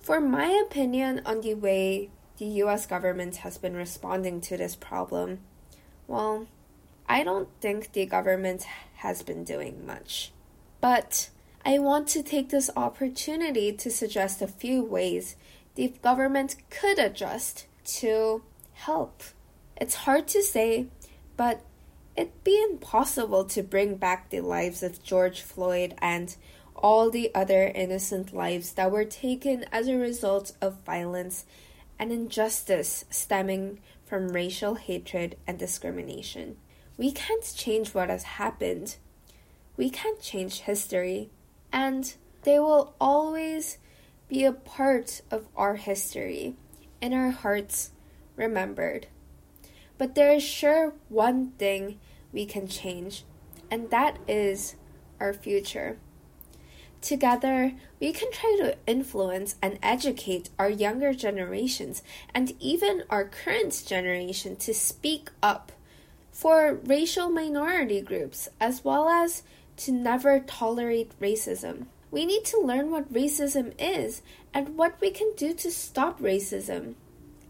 For 0.00 0.20
my 0.20 0.62
opinion 0.64 1.22
on 1.26 1.40
the 1.40 1.54
way 1.54 2.10
the 2.38 2.46
US 2.62 2.86
government 2.86 3.36
has 3.36 3.58
been 3.58 3.74
responding 3.74 4.40
to 4.42 4.56
this 4.56 4.76
problem, 4.76 5.40
well, 6.06 6.46
I 7.08 7.24
don't 7.24 7.48
think 7.60 7.92
the 7.92 8.06
government 8.06 8.62
has 8.98 9.24
been 9.24 9.42
doing 9.42 9.84
much. 9.84 10.30
But 10.80 11.30
I 11.68 11.80
want 11.80 12.06
to 12.10 12.22
take 12.22 12.50
this 12.50 12.70
opportunity 12.76 13.72
to 13.72 13.90
suggest 13.90 14.40
a 14.40 14.46
few 14.46 14.84
ways 14.84 15.34
the 15.74 15.92
government 16.00 16.54
could 16.70 17.00
adjust 17.00 17.66
to 17.86 18.44
help. 18.74 19.20
It's 19.76 19.96
hard 20.06 20.28
to 20.28 20.44
say, 20.44 20.86
but 21.36 21.62
it'd 22.14 22.44
be 22.44 22.64
impossible 22.70 23.46
to 23.46 23.64
bring 23.64 23.96
back 23.96 24.30
the 24.30 24.42
lives 24.42 24.84
of 24.84 25.02
George 25.02 25.42
Floyd 25.42 25.96
and 25.98 26.36
all 26.76 27.10
the 27.10 27.34
other 27.34 27.64
innocent 27.74 28.32
lives 28.32 28.74
that 28.74 28.92
were 28.92 29.04
taken 29.04 29.64
as 29.72 29.88
a 29.88 29.96
result 29.96 30.52
of 30.60 30.84
violence 30.86 31.46
and 31.98 32.12
injustice 32.12 33.04
stemming 33.10 33.80
from 34.04 34.28
racial 34.28 34.76
hatred 34.76 35.36
and 35.48 35.58
discrimination. 35.58 36.58
We 36.96 37.10
can't 37.10 37.52
change 37.56 37.92
what 37.92 38.08
has 38.08 38.22
happened. 38.22 38.98
We 39.76 39.90
can't 39.90 40.22
change 40.22 40.60
history. 40.60 41.30
And 41.76 42.12
They 42.46 42.60
will 42.60 42.94
always 43.00 43.78
be 44.28 44.44
a 44.44 44.52
part 44.52 45.20
of 45.32 45.48
our 45.56 45.74
history, 45.74 46.54
in 47.00 47.12
our 47.12 47.30
hearts 47.30 47.90
remembered. 48.36 49.08
But 49.98 50.14
there 50.14 50.32
is 50.32 50.44
sure 50.44 50.94
one 51.08 51.50
thing 51.58 51.98
we 52.32 52.46
can 52.46 52.68
change, 52.68 53.24
and 53.68 53.90
that 53.90 54.18
is 54.28 54.76
our 55.18 55.34
future. 55.34 55.98
Together, 57.00 57.72
we 57.98 58.12
can 58.12 58.30
try 58.30 58.56
to 58.60 58.76
influence 58.86 59.56
and 59.60 59.80
educate 59.82 60.48
our 60.56 60.70
younger 60.70 61.12
generations 61.12 62.00
and 62.32 62.54
even 62.60 63.02
our 63.10 63.24
current 63.24 63.82
generation 63.84 64.54
to 64.56 64.72
speak 64.72 65.30
up 65.42 65.72
for 66.30 66.74
racial 66.84 67.28
minority 67.28 68.00
groups 68.00 68.48
as 68.60 68.84
well 68.84 69.08
as 69.08 69.42
to 69.78 69.92
never 69.92 70.40
tolerate 70.40 71.18
racism. 71.20 71.86
We 72.10 72.24
need 72.24 72.44
to 72.46 72.60
learn 72.60 72.90
what 72.90 73.12
racism 73.12 73.74
is 73.78 74.22
and 74.54 74.76
what 74.76 75.00
we 75.00 75.10
can 75.10 75.32
do 75.36 75.52
to 75.54 75.70
stop 75.70 76.20
racism. 76.20 76.94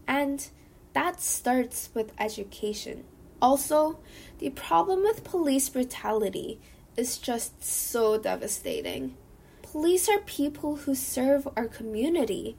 And 0.07 0.47
that 0.93 1.21
starts 1.21 1.89
with 1.93 2.11
education. 2.19 3.03
Also, 3.41 3.99
the 4.39 4.49
problem 4.49 5.03
with 5.03 5.23
police 5.23 5.69
brutality 5.69 6.59
is 6.95 7.17
just 7.17 7.63
so 7.63 8.17
devastating. 8.17 9.15
Police 9.61 10.09
are 10.09 10.19
people 10.19 10.77
who 10.77 10.95
serve 10.95 11.47
our 11.55 11.67
community. 11.67 12.57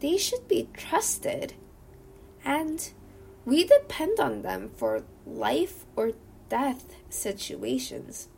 They 0.00 0.18
should 0.18 0.46
be 0.46 0.68
trusted. 0.74 1.54
And 2.44 2.90
we 3.44 3.64
depend 3.64 4.20
on 4.20 4.42
them 4.42 4.70
for 4.76 5.04
life 5.26 5.86
or 5.96 6.12
death 6.48 6.94
situations. 7.08 8.28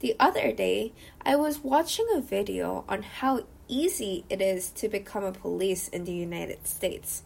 The 0.00 0.14
other 0.20 0.52
day, 0.52 0.92
I 1.22 1.34
was 1.34 1.64
watching 1.64 2.06
a 2.14 2.20
video 2.20 2.84
on 2.88 3.02
how 3.02 3.44
easy 3.66 4.24
it 4.30 4.40
is 4.40 4.70
to 4.70 4.88
become 4.88 5.24
a 5.24 5.32
police 5.32 5.88
in 5.88 6.04
the 6.04 6.12
United 6.12 6.66
States. 6.68 7.24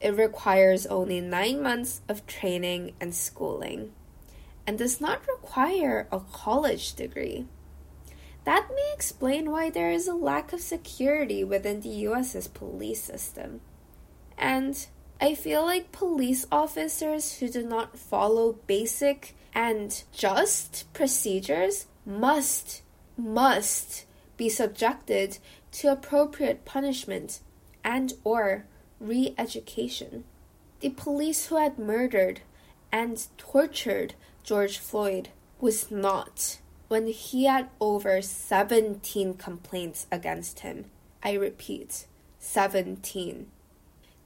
It 0.00 0.16
requires 0.16 0.86
only 0.86 1.20
nine 1.20 1.62
months 1.62 2.00
of 2.08 2.26
training 2.26 2.94
and 3.00 3.14
schooling, 3.14 3.92
and 4.66 4.78
does 4.78 5.00
not 5.00 5.26
require 5.26 6.06
a 6.12 6.20
college 6.20 6.94
degree. 6.94 7.46
That 8.44 8.68
may 8.70 8.92
explain 8.94 9.50
why 9.50 9.70
there 9.70 9.90
is 9.90 10.06
a 10.06 10.14
lack 10.14 10.52
of 10.52 10.60
security 10.60 11.42
within 11.42 11.80
the 11.80 11.88
US's 11.88 12.46
police 12.46 13.02
system. 13.02 13.62
And 14.38 14.86
I 15.20 15.34
feel 15.34 15.62
like 15.62 15.92
police 15.92 16.46
officers 16.50 17.38
who 17.38 17.48
do 17.48 17.62
not 17.62 17.98
follow 17.98 18.54
basic 18.66 19.34
and 19.54 20.02
just 20.12 20.92
procedures 20.92 21.86
must, 22.04 22.82
must 23.16 24.06
be 24.36 24.48
subjected 24.48 25.38
to 25.72 25.92
appropriate 25.92 26.64
punishment 26.64 27.40
and 27.84 28.12
or 28.24 28.64
re-education. 29.00 30.24
The 30.80 30.90
police 30.90 31.46
who 31.46 31.56
had 31.56 31.78
murdered 31.78 32.40
and 32.90 33.26
tortured 33.38 34.14
George 34.42 34.78
Floyd 34.78 35.30
was 35.60 35.90
not 35.90 36.58
when 36.88 37.06
he 37.06 37.44
had 37.44 37.68
over 37.80 38.20
17 38.20 39.34
complaints 39.34 40.06
against 40.12 40.60
him. 40.60 40.86
I 41.22 41.32
repeat, 41.32 42.06
17. 42.38 43.46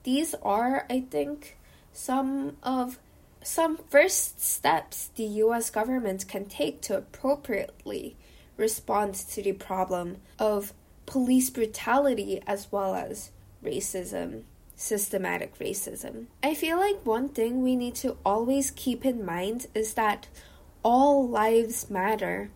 These 0.09 0.35
are, 0.42 0.87
I 0.88 1.01
think, 1.01 1.59
some 1.92 2.57
of 2.62 2.99
some 3.42 3.77
first 3.90 4.40
steps 4.40 5.11
the 5.16 5.27
US 5.44 5.68
government 5.68 6.27
can 6.27 6.47
take 6.47 6.81
to 6.88 6.97
appropriately 6.97 8.16
respond 8.57 9.16
to 9.33 9.42
the 9.42 9.53
problem 9.53 10.16
of 10.38 10.73
police 11.05 11.51
brutality 11.51 12.42
as 12.47 12.73
well 12.73 12.94
as 12.94 13.33
racism, 13.62 14.44
systematic 14.75 15.59
racism. 15.59 16.29
I 16.42 16.55
feel 16.55 16.79
like 16.79 17.05
one 17.05 17.29
thing 17.29 17.62
we 17.62 17.77
need 17.77 17.94
to 17.97 18.16
always 18.25 18.71
keep 18.71 19.05
in 19.05 19.27
mind 19.27 19.66
is 19.75 19.92
that 19.92 20.27
all 20.83 21.29
lives 21.29 21.90
matter. 21.90 22.49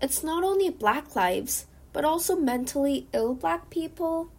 It's 0.00 0.24
not 0.24 0.42
only 0.42 0.70
black 0.70 1.14
lives, 1.14 1.66
but 1.92 2.06
also 2.06 2.34
mentally 2.34 3.08
ill 3.12 3.34
black 3.34 3.68
people, 3.68 4.30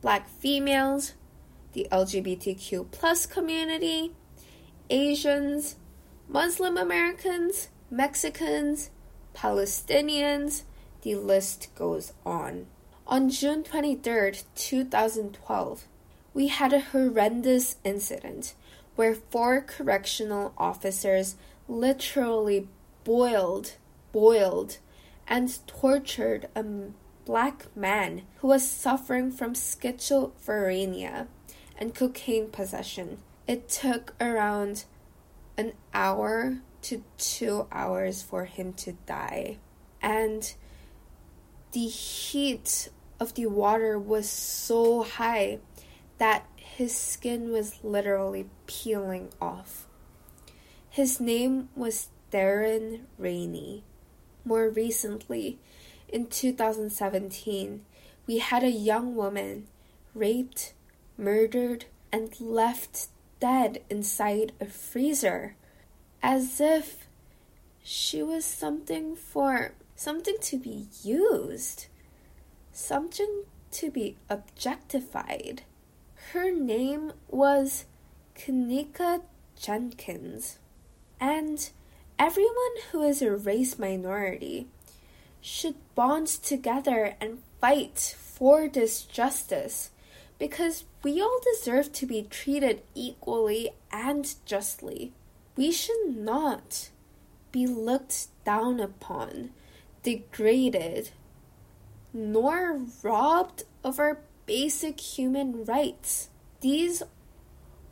black 0.00 0.30
females, 0.30 1.12
the 1.76 1.86
LGBTQ 1.92 2.90
plus 2.90 3.26
community, 3.26 4.12
Asians, 4.88 5.76
Muslim 6.26 6.78
Americans, 6.78 7.68
Mexicans, 7.90 8.88
Palestinians, 9.34 10.62
the 11.02 11.14
list 11.16 11.68
goes 11.74 12.14
on. 12.24 12.66
On 13.06 13.28
June 13.28 13.62
23, 13.62 14.32
2012, 14.54 15.84
we 16.32 16.48
had 16.48 16.72
a 16.72 16.80
horrendous 16.80 17.76
incident 17.84 18.54
where 18.94 19.14
four 19.14 19.60
correctional 19.60 20.54
officers 20.56 21.36
literally 21.68 22.68
boiled, 23.04 23.72
boiled, 24.12 24.78
and 25.28 25.58
tortured 25.66 26.48
a 26.56 26.64
black 27.26 27.66
man 27.76 28.22
who 28.36 28.48
was 28.48 28.66
suffering 28.66 29.30
from 29.30 29.52
schizophrenia 29.52 31.26
and 31.76 31.94
cocaine 31.94 32.48
possession. 32.48 33.18
It 33.46 33.68
took 33.68 34.14
around 34.20 34.84
an 35.56 35.72
hour 35.94 36.58
to 36.82 37.02
two 37.18 37.66
hours 37.72 38.22
for 38.22 38.44
him 38.44 38.72
to 38.74 38.92
die. 39.06 39.58
And 40.02 40.54
the 41.72 41.86
heat 41.86 42.88
of 43.18 43.34
the 43.34 43.46
water 43.46 43.98
was 43.98 44.28
so 44.28 45.02
high 45.02 45.58
that 46.18 46.46
his 46.56 46.94
skin 46.94 47.50
was 47.52 47.82
literally 47.82 48.48
peeling 48.66 49.30
off. 49.40 49.86
His 50.90 51.20
name 51.20 51.68
was 51.74 52.08
Darren 52.32 53.00
Rainey. 53.18 53.84
More 54.44 54.68
recently, 54.68 55.58
in 56.08 56.26
2017, 56.26 57.84
we 58.26 58.38
had 58.38 58.62
a 58.62 58.70
young 58.70 59.14
woman 59.14 59.66
raped, 60.14 60.72
murdered, 61.16 61.86
and 62.12 62.38
left 62.40 63.08
dead 63.40 63.82
inside 63.90 64.52
a 64.60 64.66
freezer 64.66 65.56
as 66.22 66.60
if 66.60 67.06
she 67.82 68.22
was 68.22 68.44
something 68.44 69.14
for 69.14 69.72
something 69.94 70.36
to 70.40 70.58
be 70.58 70.86
used, 71.02 71.86
something 72.72 73.44
to 73.70 73.90
be 73.90 74.16
objectified. 74.28 75.62
Her 76.32 76.50
name 76.50 77.12
was 77.28 77.84
Kenneka 78.34 79.22
Jenkins, 79.58 80.58
and 81.20 81.70
everyone 82.18 82.76
who 82.90 83.02
is 83.02 83.22
a 83.22 83.36
race 83.36 83.78
minority 83.78 84.66
should 85.40 85.76
bond 85.94 86.26
together 86.26 87.14
and 87.20 87.42
fight 87.60 88.16
for 88.18 88.68
this 88.68 89.02
justice 89.02 89.90
because 90.38 90.84
we 91.02 91.20
all 91.20 91.40
deserve 91.52 91.92
to 91.92 92.06
be 92.06 92.22
treated 92.22 92.82
equally 92.94 93.70
and 93.90 94.34
justly. 94.44 95.12
We 95.56 95.72
should 95.72 96.16
not 96.16 96.90
be 97.52 97.66
looked 97.66 98.28
down 98.44 98.80
upon, 98.80 99.50
degraded, 100.02 101.10
nor 102.12 102.80
robbed 103.02 103.64
of 103.82 103.98
our 103.98 104.20
basic 104.44 105.00
human 105.00 105.64
rights. 105.64 106.28
These 106.60 107.02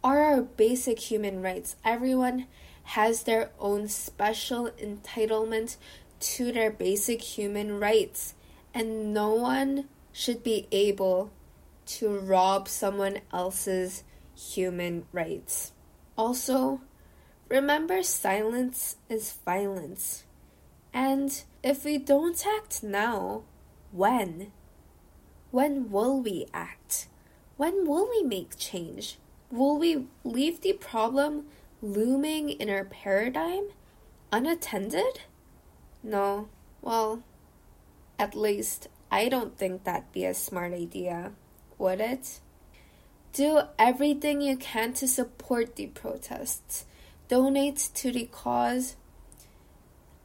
are 0.02 0.22
our 0.22 0.42
basic 0.42 0.98
human 0.98 1.40
rights. 1.40 1.76
Everyone 1.84 2.46
has 2.84 3.22
their 3.22 3.50
own 3.58 3.88
special 3.88 4.70
entitlement 4.78 5.76
to 6.20 6.52
their 6.52 6.70
basic 6.70 7.22
human 7.22 7.80
rights, 7.80 8.34
and 8.74 9.14
no 9.14 9.34
one 9.34 9.88
should 10.12 10.42
be 10.42 10.68
able 10.70 11.30
to 11.86 12.18
rob 12.18 12.68
someone 12.68 13.20
else's 13.32 14.04
human 14.34 15.06
rights. 15.12 15.72
Also, 16.16 16.80
remember 17.48 18.02
silence 18.02 18.96
is 19.08 19.34
violence. 19.44 20.24
And 20.92 21.42
if 21.62 21.84
we 21.84 21.98
don't 21.98 22.46
act 22.46 22.82
now, 22.82 23.42
when? 23.92 24.52
When 25.50 25.90
will 25.90 26.20
we 26.20 26.46
act? 26.52 27.08
When 27.56 27.86
will 27.86 28.08
we 28.08 28.22
make 28.22 28.56
change? 28.56 29.18
Will 29.50 29.78
we 29.78 30.06
leave 30.24 30.60
the 30.60 30.72
problem 30.72 31.46
looming 31.80 32.50
in 32.50 32.68
our 32.68 32.84
paradigm 32.84 33.68
unattended? 34.32 35.20
No. 36.02 36.48
Well, 36.82 37.22
at 38.18 38.34
least 38.34 38.88
I 39.10 39.28
don't 39.28 39.56
think 39.56 39.84
that'd 39.84 40.12
be 40.12 40.24
a 40.24 40.34
smart 40.34 40.72
idea 40.72 41.32
it? 41.92 42.40
Do 43.32 43.62
everything 43.78 44.40
you 44.40 44.56
can 44.56 44.92
to 44.94 45.08
support 45.08 45.76
the 45.76 45.86
protests, 45.88 46.84
donate 47.28 47.88
to 47.94 48.12
the 48.12 48.28
cause, 48.30 48.96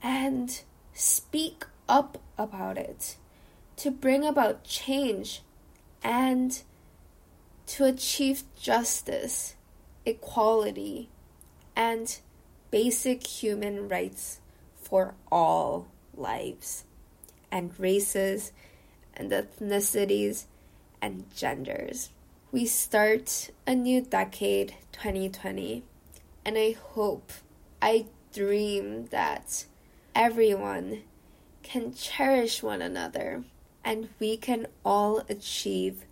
and 0.02 0.62
speak 0.94 1.66
up 1.88 2.18
about 2.38 2.78
it. 2.78 3.18
to 3.80 3.90
bring 3.90 4.26
about 4.26 4.66
change 4.66 5.42
and 6.04 6.62
to 7.66 7.86
achieve 7.86 8.44
justice, 8.60 9.56
equality, 10.06 11.08
and 11.78 12.20
basic 12.72 13.26
human 13.26 13.88
rights 13.88 14.42
for 14.76 15.14
all 15.32 15.88
lives 16.14 16.84
and 17.50 17.72
races 17.80 18.52
and 19.14 19.32
ethnicities 19.32 20.44
and 21.02 21.26
genders. 21.36 22.10
We 22.52 22.66
start 22.66 23.52
a 23.68 23.76
new 23.76 24.02
decade, 24.02 24.76
2020, 24.92 25.84
and 26.44 26.58
I 26.58 26.72
hope, 26.72 27.32
I 27.82 28.08
dream 28.34 29.06
that 29.08 29.66
everyone 30.16 31.04
can 31.64 31.94
cherish 31.94 32.64
one 32.64 32.82
another 32.82 33.44
and 33.84 34.10
we 34.20 34.38
can 34.38 34.68
all 34.84 35.24
achieve 35.30 36.06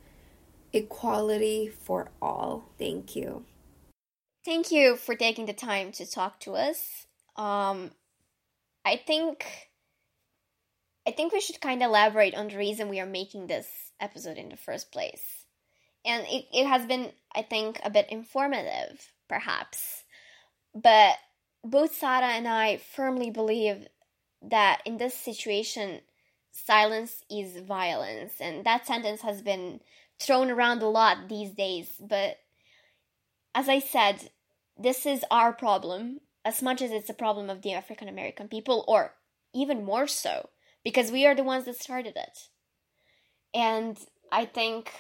equality 0.74 1.68
for 1.68 2.10
all. 2.22 2.66
Thank 2.78 3.16
you. 3.16 3.46
Thank 4.46 4.72
you 4.72 4.96
for 4.96 5.16
taking 5.16 5.46
the 5.46 5.54
time 5.54 5.92
to 5.94 6.10
talk 6.10 6.40
to 6.42 6.54
us. 6.54 7.08
Um, 7.36 7.92
I 8.86 8.96
think 8.96 9.46
I 11.06 11.12
think 11.12 11.34
we 11.34 11.42
should 11.42 11.62
kind 11.62 11.82
of 11.82 11.88
elaborate 11.88 12.36
on 12.36 12.50
the 12.50 12.58
reason 12.58 12.90
we 12.90 13.00
are 13.00 13.06
making 13.06 13.48
this 13.48 13.87
episode 14.00 14.38
in 14.38 14.50
the 14.50 14.58
first 14.58 14.92
place. 14.92 15.46
And 16.06 16.26
it, 16.28 16.46
it 16.54 16.66
has 16.66 16.86
been, 16.86 17.12
I 17.36 17.42
think, 17.42 17.80
a 17.84 17.90
bit 17.90 18.10
informative, 18.10 19.12
perhaps. 19.28 20.04
But 20.74 21.16
both 21.64 21.96
Sara 21.96 22.28
and 22.28 22.48
I 22.48 22.78
firmly 22.78 23.30
believe 23.30 23.88
that 24.42 24.82
in 24.86 24.98
this 24.98 25.16
situation, 25.16 26.02
silence 26.52 27.24
is 27.30 27.58
violence. 27.58 28.34
And 28.40 28.66
that 28.66 28.88
sentence 28.88 29.22
has 29.22 29.42
been 29.42 29.82
thrown 30.20 30.50
around 30.50 30.82
a 30.82 30.88
lot 30.88 31.30
these 31.30 31.52
days. 31.52 31.90
But 32.00 32.38
as 33.54 33.68
I 33.68 33.80
said, 33.80 34.30
this 34.78 35.06
is 35.06 35.26
our 35.32 35.52
problem 35.52 36.22
as 36.46 36.62
much 36.62 36.82
as 36.82 36.92
it's 36.92 37.10
a 37.10 37.14
problem 37.14 37.50
of 37.50 37.62
the 37.62 37.74
African 37.74 38.08
American 38.08 38.48
people, 38.48 38.86
or 38.88 39.14
even 39.54 39.84
more 39.84 40.08
so, 40.08 40.50
because 40.84 41.12
we 41.12 41.26
are 41.26 41.36
the 41.36 41.44
ones 41.44 41.66
that 41.66 41.76
started 41.76 42.14
it. 42.16 42.50
And 43.58 43.98
I 44.32 44.46
think 44.46 44.94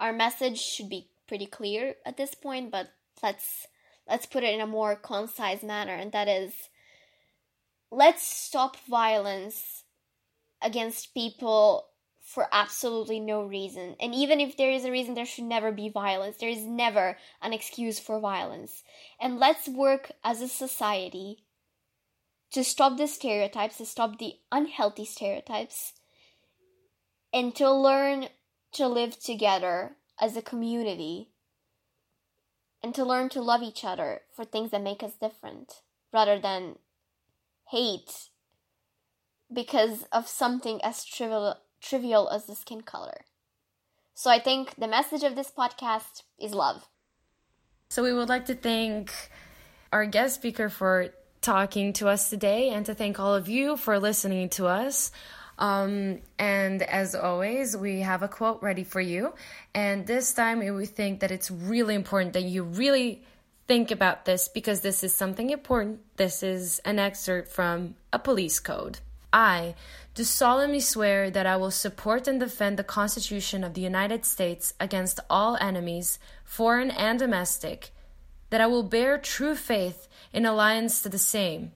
our 0.00 0.12
message 0.12 0.58
should 0.58 0.88
be 0.88 1.10
pretty 1.28 1.46
clear 1.46 1.94
at 2.04 2.16
this 2.16 2.34
point, 2.34 2.72
but 2.72 2.88
let's 3.22 3.68
let's 4.08 4.26
put 4.26 4.42
it 4.42 4.52
in 4.52 4.60
a 4.60 4.66
more 4.66 4.96
concise 4.96 5.62
manner, 5.62 5.94
and 5.94 6.10
that 6.10 6.26
is 6.26 6.52
let's 7.92 8.24
stop 8.24 8.76
violence 8.88 9.84
against 10.60 11.14
people 11.14 11.90
for 12.20 12.48
absolutely 12.50 13.20
no 13.20 13.44
reason. 13.44 13.94
And 14.00 14.12
even 14.16 14.40
if 14.40 14.56
there 14.56 14.72
is 14.72 14.84
a 14.84 14.90
reason, 14.90 15.14
there 15.14 15.24
should 15.24 15.44
never 15.44 15.70
be 15.70 15.88
violence. 15.88 16.38
There 16.38 16.48
is 16.48 16.66
never 16.66 17.16
an 17.40 17.52
excuse 17.52 18.00
for 18.00 18.18
violence. 18.18 18.82
And 19.20 19.38
let's 19.38 19.68
work 19.68 20.10
as 20.24 20.42
a 20.42 20.48
society 20.48 21.44
to 22.50 22.64
stop 22.64 22.96
the 22.96 23.06
stereotypes, 23.06 23.78
to 23.78 23.86
stop 23.86 24.18
the 24.18 24.34
unhealthy 24.50 25.04
stereotypes, 25.04 25.92
and 27.32 27.54
to 27.56 27.70
learn 27.70 28.28
to 28.72 28.86
live 28.88 29.18
together 29.18 29.96
as 30.20 30.36
a 30.36 30.42
community 30.42 31.30
and 32.82 32.94
to 32.94 33.04
learn 33.04 33.28
to 33.30 33.40
love 33.40 33.62
each 33.62 33.84
other 33.84 34.22
for 34.34 34.44
things 34.44 34.70
that 34.70 34.82
make 34.82 35.02
us 35.02 35.12
different 35.20 35.82
rather 36.12 36.38
than 36.38 36.76
hate 37.70 38.28
because 39.52 40.04
of 40.12 40.26
something 40.26 40.80
as 40.82 41.04
trivial 41.04 41.56
trivial 41.80 42.28
as 42.30 42.46
the 42.46 42.54
skin 42.54 42.80
color. 42.80 43.24
So 44.14 44.30
I 44.30 44.38
think 44.38 44.76
the 44.76 44.86
message 44.86 45.24
of 45.24 45.34
this 45.34 45.50
podcast 45.50 46.22
is 46.40 46.54
love. 46.54 46.86
So 47.88 48.02
we 48.02 48.12
would 48.12 48.28
like 48.28 48.46
to 48.46 48.54
thank 48.54 49.12
our 49.92 50.06
guest 50.06 50.36
speaker 50.36 50.68
for 50.68 51.08
talking 51.40 51.92
to 51.94 52.08
us 52.08 52.30
today 52.30 52.70
and 52.70 52.86
to 52.86 52.94
thank 52.94 53.18
all 53.18 53.34
of 53.34 53.48
you 53.48 53.76
for 53.76 53.98
listening 53.98 54.48
to 54.50 54.66
us. 54.66 55.10
Um, 55.62 56.18
and 56.40 56.82
as 56.82 57.14
always, 57.14 57.76
we 57.76 58.00
have 58.00 58.24
a 58.24 58.28
quote 58.28 58.60
ready 58.62 58.82
for 58.82 59.00
you. 59.00 59.32
And 59.72 60.04
this 60.08 60.34
time, 60.34 60.58
we 60.58 60.86
think 60.86 61.20
that 61.20 61.30
it's 61.30 61.52
really 61.52 61.94
important 61.94 62.32
that 62.32 62.42
you 62.42 62.64
really 62.64 63.22
think 63.68 63.92
about 63.92 64.24
this 64.24 64.48
because 64.48 64.80
this 64.80 65.04
is 65.04 65.14
something 65.14 65.50
important. 65.50 66.00
This 66.16 66.42
is 66.42 66.80
an 66.80 66.98
excerpt 66.98 67.48
from 67.48 67.94
a 68.12 68.18
police 68.18 68.58
code. 68.58 68.98
I 69.32 69.76
do 70.16 70.24
solemnly 70.24 70.80
swear 70.80 71.30
that 71.30 71.46
I 71.46 71.56
will 71.56 71.70
support 71.70 72.26
and 72.26 72.40
defend 72.40 72.76
the 72.76 72.84
Constitution 72.98 73.62
of 73.62 73.74
the 73.74 73.80
United 73.82 74.24
States 74.24 74.74
against 74.80 75.20
all 75.30 75.56
enemies, 75.60 76.18
foreign 76.44 76.90
and 76.90 77.20
domestic, 77.20 77.92
that 78.50 78.60
I 78.60 78.66
will 78.66 78.82
bear 78.82 79.16
true 79.16 79.54
faith 79.54 80.08
in 80.32 80.44
alliance 80.44 81.02
to 81.02 81.08
the 81.08 81.18
same, 81.18 81.70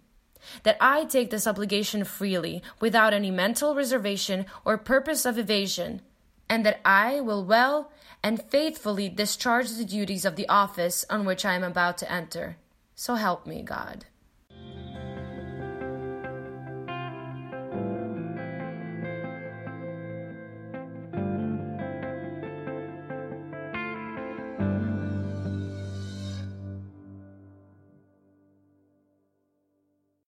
that 0.63 0.77
I 0.81 1.05
take 1.05 1.31
this 1.31 1.47
obligation 1.47 2.05
freely, 2.05 2.63
without 2.81 3.15
any 3.15 3.31
mental 3.31 3.75
reservation 3.75 4.47
or 4.65 4.79
purpose 4.79 5.25
of 5.25 5.39
evasion, 5.39 6.03
and 6.49 6.65
that 6.65 6.81
I 6.85 7.21
will 7.21 7.45
well 7.45 7.91
and 8.23 8.43
faithfully 8.43 9.09
discharge 9.09 9.71
the 9.71 9.85
duties 9.85 10.25
of 10.25 10.37
the 10.37 10.49
office 10.49 11.05
on 11.11 11.25
which 11.25 11.45
I 11.45 11.55
am 11.55 11.65
about 11.65 11.99
to 11.99 12.11
enter. 12.11 12.57
So 12.95 13.15
help 13.15 13.47
me, 13.47 13.63
God. 13.63 14.07